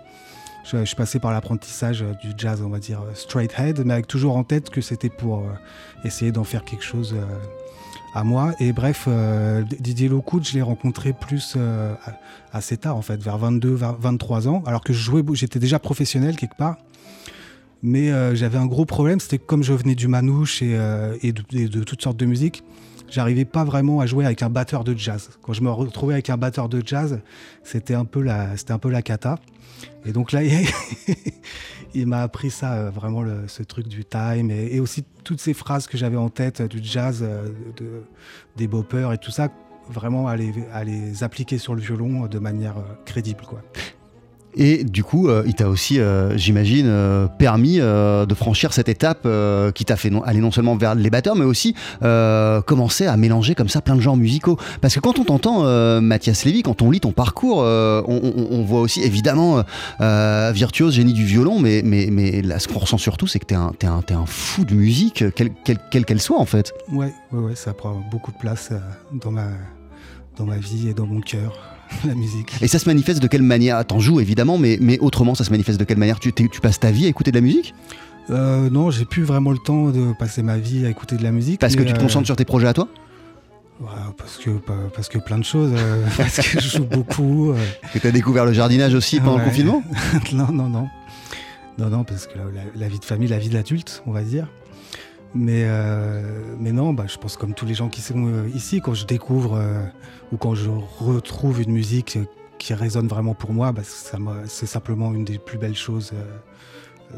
Je, 0.65 0.85
suis 0.85 0.95
passé 0.95 1.19
par 1.19 1.33
l'apprentissage 1.33 2.03
euh, 2.03 2.15
du 2.23 2.31
jazz, 2.37 2.63
on 2.63 2.69
va 2.69 2.79
dire 2.79 3.01
straight 3.15 3.53
head, 3.59 3.83
mais 3.85 3.95
avec 3.95 4.07
toujours 4.07 4.37
en 4.37 4.45
tête 4.45 4.71
que 4.71 4.81
c'était 4.81 5.11
pour 5.11 5.45
essayer 6.05 6.31
d'en 6.31 6.45
faire 6.45 6.65
quelque 6.65 6.85
chose 6.85 7.17
à 8.15 8.23
moi. 8.23 8.53
Et 8.61 8.73
bref, 8.73 9.09
Didier 9.81 10.09
Locoud, 10.09 10.47
je 10.47 10.55
l'ai 10.55 10.63
rencontré 10.63 11.13
plus 11.13 11.57
assez 12.53 12.77
tard, 12.77 12.97
en 12.97 13.03
fait, 13.03 13.21
vers 13.21 13.39
22, 13.39 13.75
20, 13.75 13.97
23 13.99 14.49
ans, 14.49 14.63
alors 14.67 14.83
que 14.83 14.93
j'étais 14.93 15.59
déjà 15.59 15.81
professionnel 15.81 16.37
quelque 16.37 16.57
part. 16.57 16.77
Mais 17.83 18.13
euh, 18.13 18.35
j'avais 18.35 18.59
un 18.59 18.67
gros 18.67 18.85
problème, 18.85 19.19
c'était 19.19 19.39
que 19.39 19.45
comme 19.45 19.65
je 19.65 19.73
venais 19.73 19.97
du 19.97 20.07
manouche 20.07 20.63
et, 20.63 20.77
euh, 20.77 21.17
et 21.23 21.33
de, 21.33 21.83
toutes 21.83 22.01
sortes 22.01 22.17
de 22.17 22.27
musique, 22.27 22.63
j'arrivais 23.11 23.45
pas 23.45 23.65
vraiment 23.65 23.99
à 23.99 24.07
jouer 24.07 24.25
avec 24.25 24.43
un 24.43 24.51
batteur 24.51 24.85
de 24.85 24.97
jazz. 24.97 25.31
Quand 25.43 25.53
je 25.53 25.63
me 25.63 25.71
retrouvais 25.71 26.15
avec 26.15 26.31
un 26.31 26.37
batteur 26.37 26.69
de 26.69 26.81
jazz, 26.85 27.21
c'était 27.65 27.95
un 27.95 28.05
peu 28.05 28.23
la, 28.23 28.57
c'était 28.57 29.03
cata. 29.03 29.37
Et 30.05 30.13
donc 30.13 30.31
là, 30.31 30.43
il 31.95 32.07
m'a 32.07 32.23
appris 32.23 32.51
ça, 32.51 32.75
euh, 32.75 32.91
vraiment 32.91 33.25
ce 33.49 33.65
truc 33.65 33.89
du 33.89 34.05
time 34.05 34.53
et, 34.53 34.79
aussi 34.79 35.05
toutes 35.25 35.41
ces 35.41 35.55
phrases 35.55 35.89
que 35.89 35.99
j'avais 35.99 36.17
en 36.17 36.29
tête 36.29 36.63
du 36.63 36.79
jazz, 36.83 37.21
de- 37.21 38.05
des 38.57 38.69
boppers 38.69 39.13
et 39.13 39.19
tout 39.19 39.33
ça, 39.33 39.49
vraiment 39.91 40.29
à 40.29 40.37
les, 40.37 40.53
à 40.73 40.85
les 40.85 41.25
appliquer 41.25 41.59
sur 41.59 41.75
le 41.75 41.81
violon 41.81 42.27
de 42.27 42.39
manière 42.39 42.77
crédible. 43.05 43.45
Quoi. 43.45 43.61
Et 44.55 44.85
du 44.85 45.03
coup, 45.03 45.29
euh, 45.29 45.43
il 45.47 45.55
t'a 45.55 45.69
aussi, 45.69 45.99
euh, 45.99 46.37
j'imagine, 46.37 46.87
euh, 46.87 47.27
permis 47.27 47.79
de 47.79 48.35
franchir 48.35 48.73
cette 48.73 48.89
étape 48.89 49.27
qui 49.75 49.85
t'a 49.85 49.97
fait 49.97 50.11
aller 50.25 50.41
non 50.41 50.51
seulement 50.51 50.77
vers 50.77 50.95
les 50.95 51.11
batteurs, 51.11 51.37
mais 51.37 51.45
aussi 51.45 51.75
commencer 52.01 53.07
à 53.07 53.17
mélanger 53.17 53.55
comme 53.55 53.69
ça 53.69 53.81
plein 53.81 53.97
de 53.97 54.01
genres 54.01 54.17
musicaux. 54.17 54.59
Parce 54.81 54.95
que 54.95 55.01
quand 55.01 55.19
on 55.19 55.25
t'entend, 55.25 56.01
Mathias 56.01 56.45
Lévy, 56.45 56.63
quand 56.63 56.83
on 56.83 56.91
lit 56.91 57.01
ton 57.01 57.13
parcours, 57.13 57.59
on, 57.59 58.65
voit 58.67 58.81
aussi 58.81 59.03
évidemment 59.03 59.63
virtuose, 60.01 60.95
génie 60.95 61.13
du 61.13 61.25
violon, 61.25 61.59
mais, 61.59 61.83
mais, 61.85 62.09
mais 62.11 62.43
ce 62.59 62.69
qu'on 62.69 62.79
ressent 62.81 62.99
surtout, 62.99 63.27
c'est 63.27 63.39
que 63.39 63.47
t'es 63.47 63.55
un, 63.55 63.73
t'es 63.79 63.87
un, 63.87 64.27
fou 64.27 64.65
de 64.65 64.75
musique, 64.75 65.25
quelle 65.35 65.51
quelle- 65.65 66.05
quelle 66.05 66.21
soit 66.21 66.39
en 66.39 66.47
fait. 66.47 66.73
Ouais, 66.91 67.13
ouais, 67.33 67.41
ouais, 67.41 67.55
ça 67.55 67.73
prend 67.75 68.03
beaucoup 68.11 68.33
de 68.33 68.39
place 68.39 68.71
dans, 69.13 69.31
ma, 69.31 69.47
dans 70.37 70.45
ma 70.45 70.57
vie 70.57 70.89
et 70.89 70.95
dans 70.95 71.07
mon 71.07 71.21
cœur, 71.21 71.53
la 72.07 72.15
musique. 72.15 72.53
Et 72.61 72.69
ça 72.69 72.79
se 72.79 72.89
manifeste 72.89 73.23
de 73.23 73.27
quelle 73.29 73.43
manière? 73.43 73.85
T'en 73.85 73.99
joues 74.01 74.21
évidemment, 74.21 74.59
mais, 74.59 74.79
mais 74.81 74.99
autrement, 75.01 75.35
ça 75.35 75.45
se 75.45 75.51
manifeste 75.51 75.79
de 75.81 75.85
quelle 75.85 75.99
manière? 75.99 76.19
Tu, 76.21 76.33
tu 76.33 76.61
passes 76.61 76.81
ta 76.81 76.91
vie 76.91 77.07
à 77.07 77.09
écouter 77.09 77.31
de 77.31 77.37
la 77.37 77.43
musique? 77.43 77.75
Euh, 78.31 78.71
non, 78.71 78.91
j'ai 78.91 79.05
plus 79.05 79.25
vraiment 79.25 79.51
le 79.51 79.59
temps 79.59 79.89
de 79.91 80.13
passer 80.19 80.43
ma 80.43 80.57
vie 80.59 80.87
à 80.87 80.91
écouter 80.91 81.17
de 81.17 81.23
la 81.23 81.33
musique. 81.33 81.61
Parce 81.61 81.75
que 81.77 81.83
tu 81.83 81.93
te 81.93 81.99
euh, 81.99 82.03
concentres 82.03 82.27
sur 82.27 82.37
tes 82.37 82.45
projets 82.45 82.69
à 82.69 82.73
toi? 82.73 82.89
Ouais, 83.81 83.89
parce, 84.17 84.37
que, 84.39 84.51
pa- 84.51 84.75
parce 84.95 85.09
que 85.09 85.19
plein 85.19 85.39
de 85.39 85.45
choses. 85.45 85.73
euh, 85.75 86.07
parce 86.17 86.37
que 86.37 86.61
je 86.61 86.69
joue 86.79 86.85
beaucoup. 86.85 87.51
euh, 87.51 87.57
Que 87.93 87.99
t'as 87.99 88.13
découvert 88.13 88.45
le 88.45 88.53
jardinage 88.53 88.95
aussi 88.95 89.19
pendant 89.19 89.39
le 89.39 89.45
confinement? 89.45 89.83
Non, 90.33 90.53
non, 90.53 90.69
non. 90.69 90.89
Non, 91.79 91.89
non, 91.89 92.05
parce 92.05 92.27
que 92.27 92.39
la, 92.39 92.45
la- 92.45 92.71
la 92.77 92.89
vie 92.89 92.99
de 93.01 93.05
famille, 93.05 93.29
la 93.29 93.39
vie 93.39 93.49
d'adulte, 93.49 94.03
on 94.07 94.13
va 94.13 94.23
dire. 94.23 94.47
Mais, 95.35 95.65
euh, 95.65 96.55
mais 96.59 96.73
non, 96.73 96.93
bah, 96.93 97.05
je 97.07 97.17
pense 97.17 97.37
comme 97.37 97.55
tous 97.55 97.65
les 97.65 97.75
gens 97.75 97.89
qui 97.89 98.03
sont 98.03 98.27
euh, 98.27 98.49
ici, 98.55 98.81
quand 98.81 98.95
je 98.95 99.07
découvre 99.07 99.57
euh, 99.57 99.83
ou 100.31 100.37
quand 100.37 100.55
je 100.55 100.69
retrouve 101.01 101.63
une 101.63 101.73
musique 101.73 102.19
qui 102.59 102.75
résonne 102.75 103.09
vraiment 103.09 103.35
pour 103.35 103.53
moi, 103.53 103.73
bah, 103.73 103.83
c'est 103.85 104.67
simplement 104.67 105.13
une 105.13 105.25
des 105.25 105.39
plus 105.39 105.59
belles 105.59 105.77
choses 105.77 106.13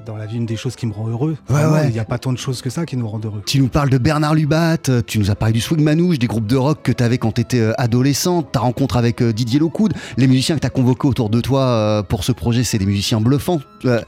dans 0.07 0.17
la 0.17 0.27
vie, 0.27 0.37
une 0.37 0.47
des 0.47 0.57
choses 0.57 0.77
qui 0.77 0.87
me 0.87 0.93
rend 0.93 1.09
heureux. 1.09 1.37
Ouais, 1.49 1.55
Vraiment, 1.57 1.73
ouais. 1.75 1.87
Il 1.89 1.93
n'y 1.93 1.99
a 1.99 2.05
pas 2.05 2.19
tant 2.19 2.33
de 2.33 2.39
choses 2.39 2.63
que 2.63 2.71
ça 2.71 2.85
qui 2.87 2.97
nous 2.97 3.09
rendent 3.09 3.25
heureux. 3.27 3.43
Tu 3.47 3.59
nous 3.61 3.69
parles 3.69 3.91
de 3.91 3.99
Bernard 3.99 4.35
Lubat, 4.35 4.77
euh, 4.89 5.03
tu 5.07 5.19
nous 5.19 5.31
as 5.31 5.35
parlé 5.35 5.53
du 5.53 5.61
Swing 5.61 5.83
Manouche, 5.83 6.19
des 6.19 6.27
groupes 6.27 6.47
de 6.47 6.57
rock 6.57 6.81
que 6.83 6.93
tu 6.93 7.03
avais 7.03 7.19
quand 7.19 7.33
tu 7.33 7.41
étais 7.41 7.63
adolescent, 7.79 8.43
ta 8.43 8.61
rencontre 8.61 8.97
avec 8.97 9.23
euh, 9.23 9.33
Didier 9.33 9.59
Locoud, 9.59 9.93
les 10.17 10.27
musiciens 10.27 10.57
que 10.57 10.61
tu 10.61 10.67
as 10.67 10.71
convoqués 10.71 11.09
autour 11.09 11.31
de 11.31 11.41
toi 11.41 11.63
euh, 11.63 12.03
pour 12.03 12.25
ce 12.25 12.33
projet, 12.33 12.65
c'est 12.65 12.79
des 12.79 12.87
musiciens 12.87 13.21
bluffants. 13.21 13.61
Il 13.83 13.91
Ouais, 13.91 14.01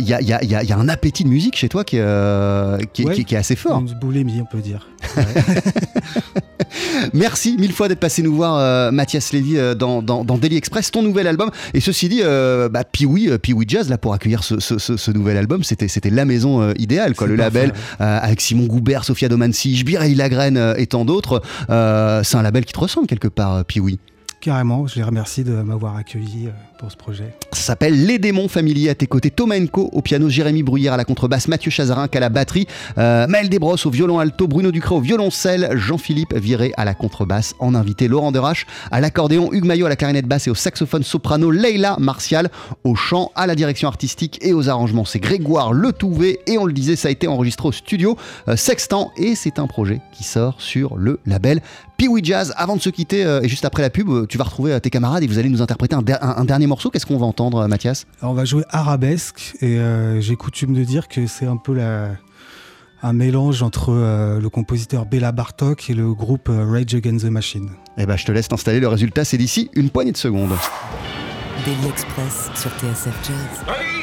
y, 0.00 0.14
a, 0.14 0.20
y 0.22 0.32
a- 0.32 0.42
y 0.44 0.54
a- 0.54 0.62
y 0.64 0.72
a 0.72 0.78
un 0.78 0.88
appétit 0.88 1.24
de 1.24 1.28
musique 1.28 1.56
chez 1.56 1.68
toi 1.68 1.84
qui 1.84 1.96
est, 1.96 2.00
euh, 2.02 2.78
qui 2.92 3.02
est- 3.02 3.06
Ouais. 3.06 3.14
qui 3.14 3.20
est- 3.20 3.24
qui 3.24 3.34
est 3.34 3.38
assez 3.38 3.56
fort. 3.56 3.78
Une 3.80 3.92
boulimie, 3.98 4.40
on 4.40 4.46
peut 4.46 4.60
dire. 4.62 4.88
Merci 7.14 7.56
mille 7.58 7.72
fois 7.72 7.88
d'être 7.88 8.00
passé 8.00 8.22
nous 8.22 8.34
voir, 8.34 8.56
euh, 8.56 8.90
Mathias 8.90 9.32
Lévy, 9.32 9.56
euh, 9.58 9.74
dans, 9.74 10.02
dans, 10.02 10.24
dans 10.24 10.38
Daily 10.38 10.56
Express, 10.56 10.90
ton 10.90 11.02
nouvel 11.02 11.26
album. 11.26 11.50
Et 11.74 11.80
ceci 11.80 12.08
dit, 12.08 12.20
euh, 12.22 12.68
bah, 12.68 12.84
Piwi, 12.84 13.28
euh, 13.30 13.38
Piwi 13.38 13.64
Jazz, 13.68 13.88
là, 13.88 13.98
pour 13.98 14.14
accueillir 14.14 14.44
ce, 14.44 14.60
ce, 14.60 14.78
ce, 14.78 14.96
ce 14.96 15.10
nouvel 15.20 15.36
album, 15.36 15.62
c'était, 15.62 15.88
c'était 15.88 16.10
la 16.10 16.24
maison 16.24 16.60
euh, 16.60 16.72
idéale, 16.78 17.14
quoi. 17.14 17.26
Le 17.26 17.36
label, 17.36 17.72
euh, 18.00 18.18
avec 18.20 18.40
Simon 18.40 18.66
Goubert, 18.66 19.04
Sofia 19.04 19.28
Domancy, 19.28 19.76
Jbireille 19.76 20.14
Lagraine 20.14 20.56
euh, 20.56 20.74
et 20.76 20.86
tant 20.86 21.04
d'autres. 21.04 21.42
C'est 21.68 22.36
un 22.36 22.42
label 22.42 22.64
qui 22.64 22.72
te 22.72 22.80
ressemble 22.80 23.06
quelque 23.06 23.28
part, 23.28 23.64
Piwi. 23.64 23.98
Carrément, 24.40 24.86
je 24.86 24.96
les 24.96 25.02
remercie 25.02 25.44
de 25.44 25.52
m'avoir 25.52 25.96
accueilli 25.96 26.48
ce 26.88 26.96
projet. 26.96 27.34
Ça 27.52 27.60
s'appelle 27.62 28.06
Les 28.06 28.18
démons 28.18 28.48
familiers 28.48 28.88
à 28.90 28.94
tes 28.94 29.06
côtés. 29.06 29.30
Thomas 29.30 29.58
Enco 29.60 29.90
au 29.92 30.00
piano, 30.02 30.28
Jérémy 30.28 30.62
Bruyère 30.62 30.92
à 30.94 30.96
la 30.96 31.04
contrebasse, 31.04 31.48
Mathieu 31.48 31.70
Chazarin 31.70 32.08
à 32.12 32.20
la 32.20 32.28
batterie, 32.28 32.66
euh, 32.98 33.26
Maël 33.26 33.48
Desbrosses 33.48 33.86
au 33.86 33.90
violon 33.90 34.18
alto, 34.18 34.46
Bruno 34.48 34.70
Ducré 34.70 34.94
au 34.94 35.00
violoncelle, 35.00 35.70
Jean-Philippe 35.74 36.34
Viré 36.34 36.72
à 36.76 36.84
la 36.84 36.94
contrebasse, 36.94 37.54
en 37.58 37.74
invité 37.74 38.08
Laurent 38.08 38.32
Derache 38.32 38.66
à 38.90 39.00
l'accordéon, 39.00 39.52
Hugues 39.52 39.64
Maillot 39.66 39.86
à 39.86 39.88
la 39.90 39.96
clarinette 39.96 40.26
basse 40.26 40.46
et 40.46 40.50
au 40.50 40.54
saxophone 40.54 41.02
soprano, 41.02 41.50
Leila 41.50 41.96
Martial 41.98 42.50
au 42.84 42.94
chant, 42.94 43.30
à 43.34 43.46
la 43.46 43.54
direction 43.54 43.88
artistique 43.88 44.38
et 44.42 44.52
aux 44.52 44.68
arrangements. 44.68 45.04
C'est 45.04 45.20
Grégoire 45.20 45.72
Le 45.72 45.92
et 46.46 46.56
on 46.58 46.64
le 46.64 46.72
disait, 46.72 46.96
ça 46.96 47.08
a 47.08 47.10
été 47.10 47.26
enregistré 47.26 47.68
au 47.68 47.72
studio 47.72 48.16
euh, 48.48 48.56
Sextant 48.56 49.12
et 49.16 49.34
c'est 49.34 49.58
un 49.58 49.66
projet 49.66 50.00
qui 50.12 50.24
sort 50.24 50.54
sur 50.58 50.96
le 50.96 51.18
label 51.26 51.60
Piwi 51.96 52.24
Jazz. 52.24 52.54
Avant 52.56 52.76
de 52.76 52.80
se 52.80 52.88
quitter 52.88 53.24
euh, 53.24 53.42
et 53.42 53.48
juste 53.48 53.64
après 53.64 53.82
la 53.82 53.90
pub, 53.90 54.08
euh, 54.08 54.26
tu 54.26 54.38
vas 54.38 54.44
retrouver 54.44 54.80
tes 54.80 54.88
camarades 54.88 55.22
et 55.22 55.26
vous 55.26 55.38
allez 55.38 55.50
nous 55.50 55.60
interpréter 55.60 55.94
un- 55.96 56.02
un 56.20 56.44
dernier 56.44 56.66
Qu'est-ce 56.76 57.06
qu'on 57.06 57.18
va 57.18 57.26
entendre, 57.26 57.58
euh, 57.58 57.68
Mathias? 57.68 58.06
Alors, 58.20 58.32
on 58.32 58.34
va 58.34 58.44
jouer 58.44 58.64
arabesque 58.70 59.54
et 59.60 59.78
euh, 59.78 60.20
j'ai 60.20 60.36
coutume 60.36 60.74
de 60.74 60.84
dire 60.84 61.08
que 61.08 61.26
c'est 61.26 61.46
un 61.46 61.56
peu 61.56 61.74
la, 61.74 62.10
un 63.02 63.12
mélange 63.12 63.62
entre 63.62 63.92
euh, 63.92 64.40
le 64.40 64.48
compositeur 64.48 65.06
Béla 65.06 65.32
Bartok 65.32 65.90
et 65.90 65.94
le 65.94 66.12
groupe 66.14 66.48
Rage 66.48 66.94
Against 66.94 67.24
the 67.26 67.30
Machine. 67.30 67.70
Eh 67.98 68.06
ben, 68.06 68.16
je 68.16 68.24
te 68.24 68.32
laisse 68.32 68.48
t'installer. 68.48 68.80
Le 68.80 68.88
résultat, 68.88 69.24
c'est 69.24 69.38
d'ici 69.38 69.70
une 69.74 69.90
poignée 69.90 70.12
de 70.12 70.16
secondes. 70.16 70.52
Daily 71.64 71.88
Express 71.88 72.50
sur 72.54 72.70
TSF 72.70 73.14
Jazz. 73.26 73.64
Allez, 73.68 73.99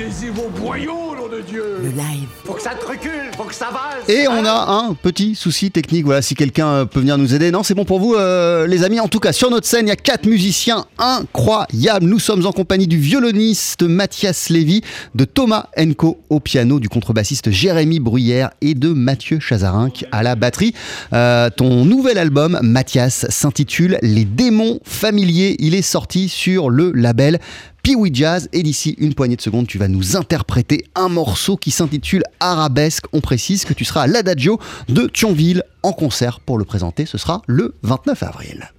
Mettez-y 0.00 0.30
vos 0.30 0.48
boyaux, 0.48 1.14
nom 1.14 1.28
de 1.28 1.42
Dieu 1.42 1.62
Le 1.82 1.90
live. 1.90 2.28
Faut 2.46 2.54
que 2.54 2.62
ça 2.62 2.70
te 2.70 2.86
recule, 2.86 3.30
faut 3.36 3.44
que 3.44 3.54
ça 3.54 3.66
vase. 3.66 4.08
Et 4.08 4.26
on 4.28 4.46
a 4.46 4.86
un 4.88 4.94
petit 4.94 5.34
souci 5.34 5.70
technique. 5.70 6.06
Voilà, 6.06 6.22
si 6.22 6.34
quelqu'un 6.34 6.68
euh, 6.68 6.84
peut 6.86 7.00
venir 7.00 7.18
nous 7.18 7.34
aider. 7.34 7.50
Non, 7.50 7.62
c'est 7.62 7.74
bon 7.74 7.84
pour 7.84 8.00
vous, 8.00 8.14
euh, 8.14 8.66
les 8.66 8.82
amis. 8.82 8.98
En 8.98 9.08
tout 9.08 9.20
cas, 9.20 9.32
sur 9.32 9.50
notre 9.50 9.66
scène, 9.66 9.86
il 9.86 9.88
y 9.90 9.92
a 9.92 9.96
quatre 9.96 10.24
musiciens 10.24 10.86
incroyables. 10.98 12.06
Nous 12.06 12.18
sommes 12.18 12.46
en 12.46 12.52
compagnie 12.52 12.86
du 12.86 12.96
violoniste 12.96 13.82
Mathias 13.82 14.48
Lévy, 14.48 14.80
de 15.14 15.26
Thomas 15.26 15.66
Enco 15.78 16.18
au 16.30 16.40
piano, 16.40 16.80
du 16.80 16.88
contrebassiste 16.88 17.50
Jérémy 17.50 18.00
Bruyère 18.00 18.52
et 18.62 18.72
de 18.72 18.88
Mathieu 18.88 19.38
Chazarinck 19.38 20.06
à 20.12 20.22
la 20.22 20.34
batterie. 20.34 20.72
Euh, 21.12 21.50
ton 21.50 21.84
nouvel 21.84 22.16
album, 22.16 22.58
Mathias, 22.62 23.26
s'intitule 23.28 23.98
Les 24.00 24.24
démons 24.24 24.80
familiers. 24.82 25.56
Il 25.58 25.74
est 25.74 25.82
sorti 25.82 26.30
sur 26.30 26.70
le 26.70 26.90
label 26.94 27.38
Piwi 27.82 28.10
Jazz 28.12 28.48
et 28.52 28.62
d'ici 28.62 28.94
une 28.98 29.14
poignée 29.14 29.36
de 29.36 29.40
secondes 29.40 29.66
tu 29.66 29.78
vas 29.78 29.88
nous 29.88 30.16
interpréter 30.16 30.84
un 30.94 31.08
morceau 31.08 31.56
qui 31.56 31.70
s'intitule 31.70 32.22
Arabesque. 32.40 33.04
On 33.12 33.20
précise 33.20 33.64
que 33.64 33.72
tu 33.72 33.84
seras 33.84 34.02
à 34.02 34.06
l'Adagio 34.06 34.58
de 34.88 35.06
Thionville 35.06 35.62
en 35.82 35.92
concert 35.92 36.40
pour 36.40 36.58
le 36.58 36.64
présenter. 36.64 37.06
Ce 37.06 37.18
sera 37.18 37.42
le 37.46 37.74
29 37.82 38.22
avril. 38.22 38.70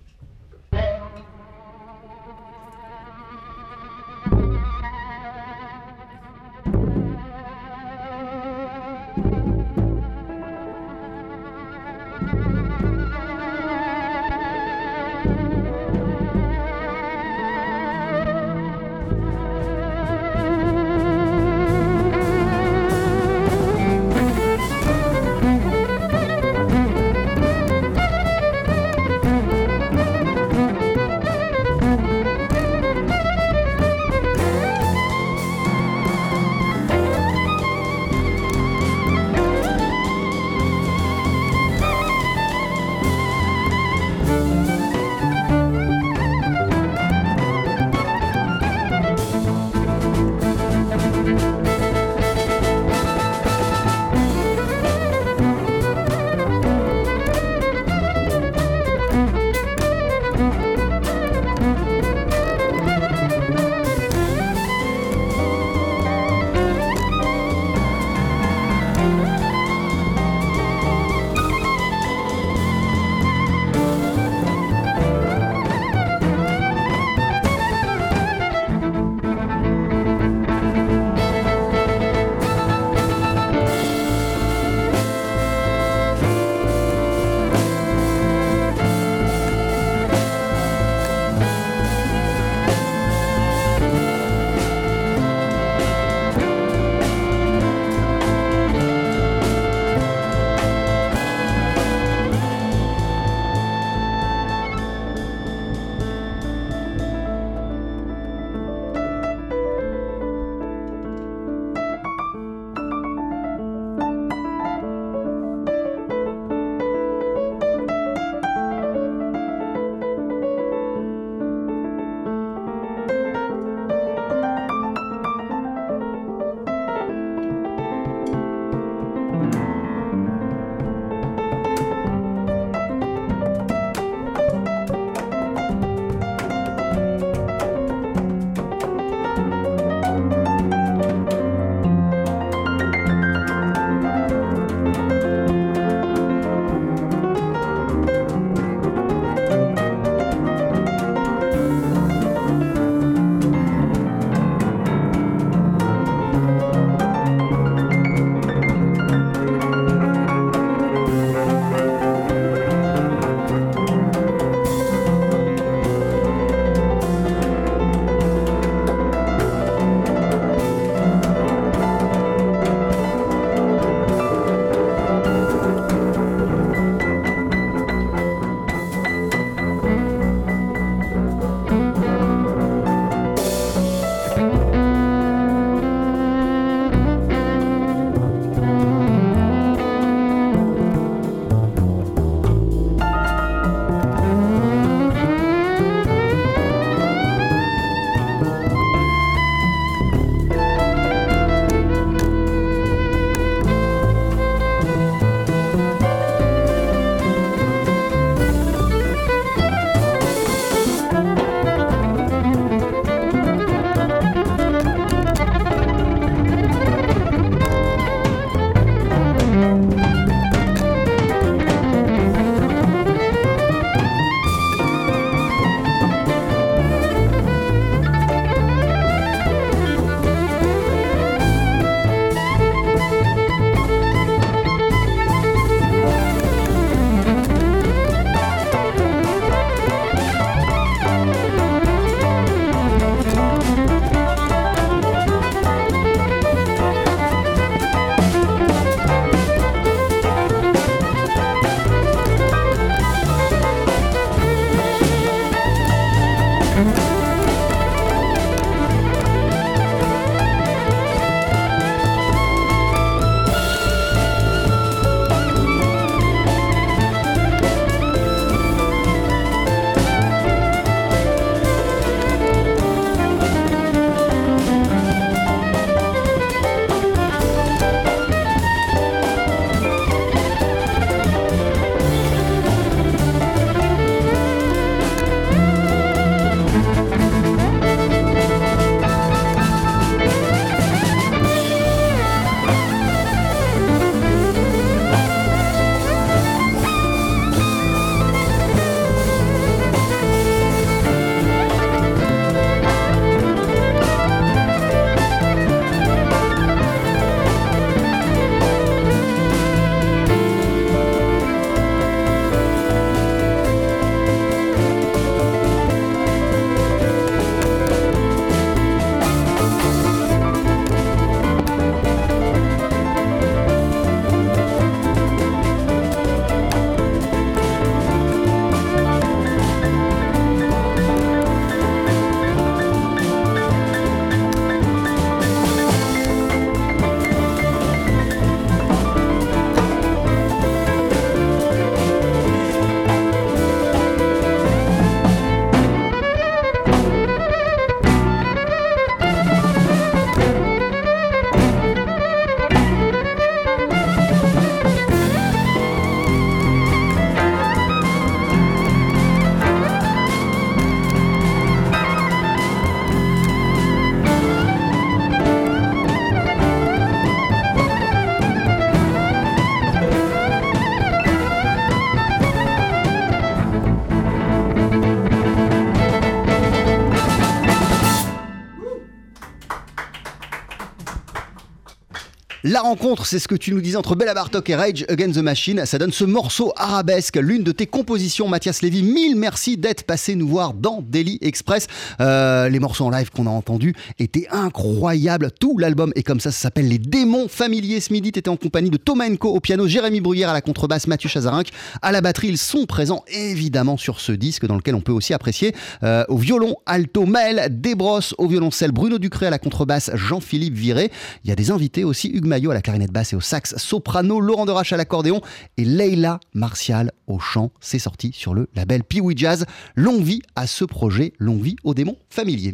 Rencontre, 382.82 383.25
c'est 383.25 383.39
ce 383.39 383.47
que 383.47 383.55
tu 383.55 383.73
nous 383.73 383.82
disais 383.82 383.97
entre 383.97 384.15
Bella 384.15 384.34
Bartok 384.34 384.69
et 384.69 384.75
Rage 384.75 385.05
Against 385.07 385.36
the 385.36 385.43
Machine. 385.43 385.86
Ça 385.86 385.97
donne 385.97 386.11
ce 386.11 386.23
morceau 386.23 386.73
arabesque, 386.75 387.38
l'une 387.38 387.63
de 387.63 387.71
tes 387.71 387.86
compositions, 387.86 388.47
Mathias 388.47 388.82
Lévy. 388.82 389.03
Mille 389.03 389.36
merci 389.36 389.77
d'être 389.77 390.03
passé 390.03 390.36
nous 390.36 390.47
voir 390.47 390.73
dans 390.73 391.01
Daily 391.01 391.38
Express. 391.41 391.88
Euh, 392.19 392.69
les 392.69 392.79
morceaux 392.79 393.05
en 393.05 393.11
live 393.11 393.29
qu'on 393.29 393.45
a 393.45 393.51
entendus 393.51 393.93
étaient 394.19 394.47
incroyables. 394.49 395.51
Tout 395.59 395.77
l'album 395.77 396.11
est 396.15 396.23
comme 396.23 396.39
ça. 396.39 396.51
Ça 396.51 396.59
s'appelle 396.59 396.88
Les 396.88 396.97
Démons 396.97 397.47
Familiers. 397.47 398.01
Ce 398.01 398.11
midi, 398.11 398.32
tu 398.32 398.39
étais 398.39 398.49
en 398.49 398.57
compagnie 398.57 398.89
de 398.89 398.97
Thomas 398.97 399.29
Enco 399.29 399.49
au 399.49 399.59
piano, 399.59 399.88
Jérémy 399.88 400.19
Bruyère 400.19 400.49
à 400.49 400.53
la 400.53 400.61
contrebasse, 400.61 401.07
Mathieu 401.07 401.29
Chazarinck 401.29 401.67
à 402.01 402.11
la 402.11 402.21
batterie. 402.21 402.47
Ils 402.47 402.57
sont 402.57 402.86
présents 402.88 403.23
évidemment 403.27 403.97
sur 403.97 404.19
ce 404.19 404.32
disque 404.32 404.65
dans 404.65 404.75
lequel 404.75 404.95
on 404.95 405.01
peut 405.01 405.11
aussi 405.11 405.34
apprécier 405.34 405.75
euh, 406.03 406.23
au 406.29 406.38
violon 406.38 406.75
alto 406.88 407.25
Maël 407.25 407.67
Desbrosses, 407.69 408.34
au 408.39 408.47
violoncelle 408.47 408.91
Bruno 408.91 409.19
Ducré 409.19 409.45
à 409.45 409.49
la 409.51 409.59
contrebasse, 409.59 410.09
Jean-Philippe 410.15 410.73
Viré. 410.73 411.11
Il 411.43 411.49
y 411.49 411.53
a 411.53 411.55
des 411.55 411.69
invités 411.69 412.03
aussi, 412.03 412.29
Hugues 412.29 412.47
Maillot 412.47 412.70
à 412.72 412.76
la 412.76 412.82
clarinette 412.82 413.11
basse 413.11 413.34
et 413.34 413.36
au 413.36 413.41
sax 413.41 413.76
soprano, 413.78 414.39
Laurent 414.39 414.65
Derache 414.65 414.93
à 414.93 414.97
l'accordéon 414.97 415.41
et 415.78 415.86
Leila 415.86 416.39
Martial 416.53 417.11
au 417.28 417.39
chant. 417.39 417.72
C'est 417.80 417.99
sorti 417.99 418.32
sur 418.34 418.53
le 418.53 418.67
label 418.76 419.03
Piwi 419.03 419.36
Jazz. 419.38 419.65
Longue 419.95 420.24
vie 420.24 420.41
à 420.55 420.67
ce 420.67 420.86
projet, 420.86 421.34
longue 421.39 421.61
vie 421.61 421.76
aux 421.84 421.93
démons 421.93 422.17
familiers. 422.30 422.69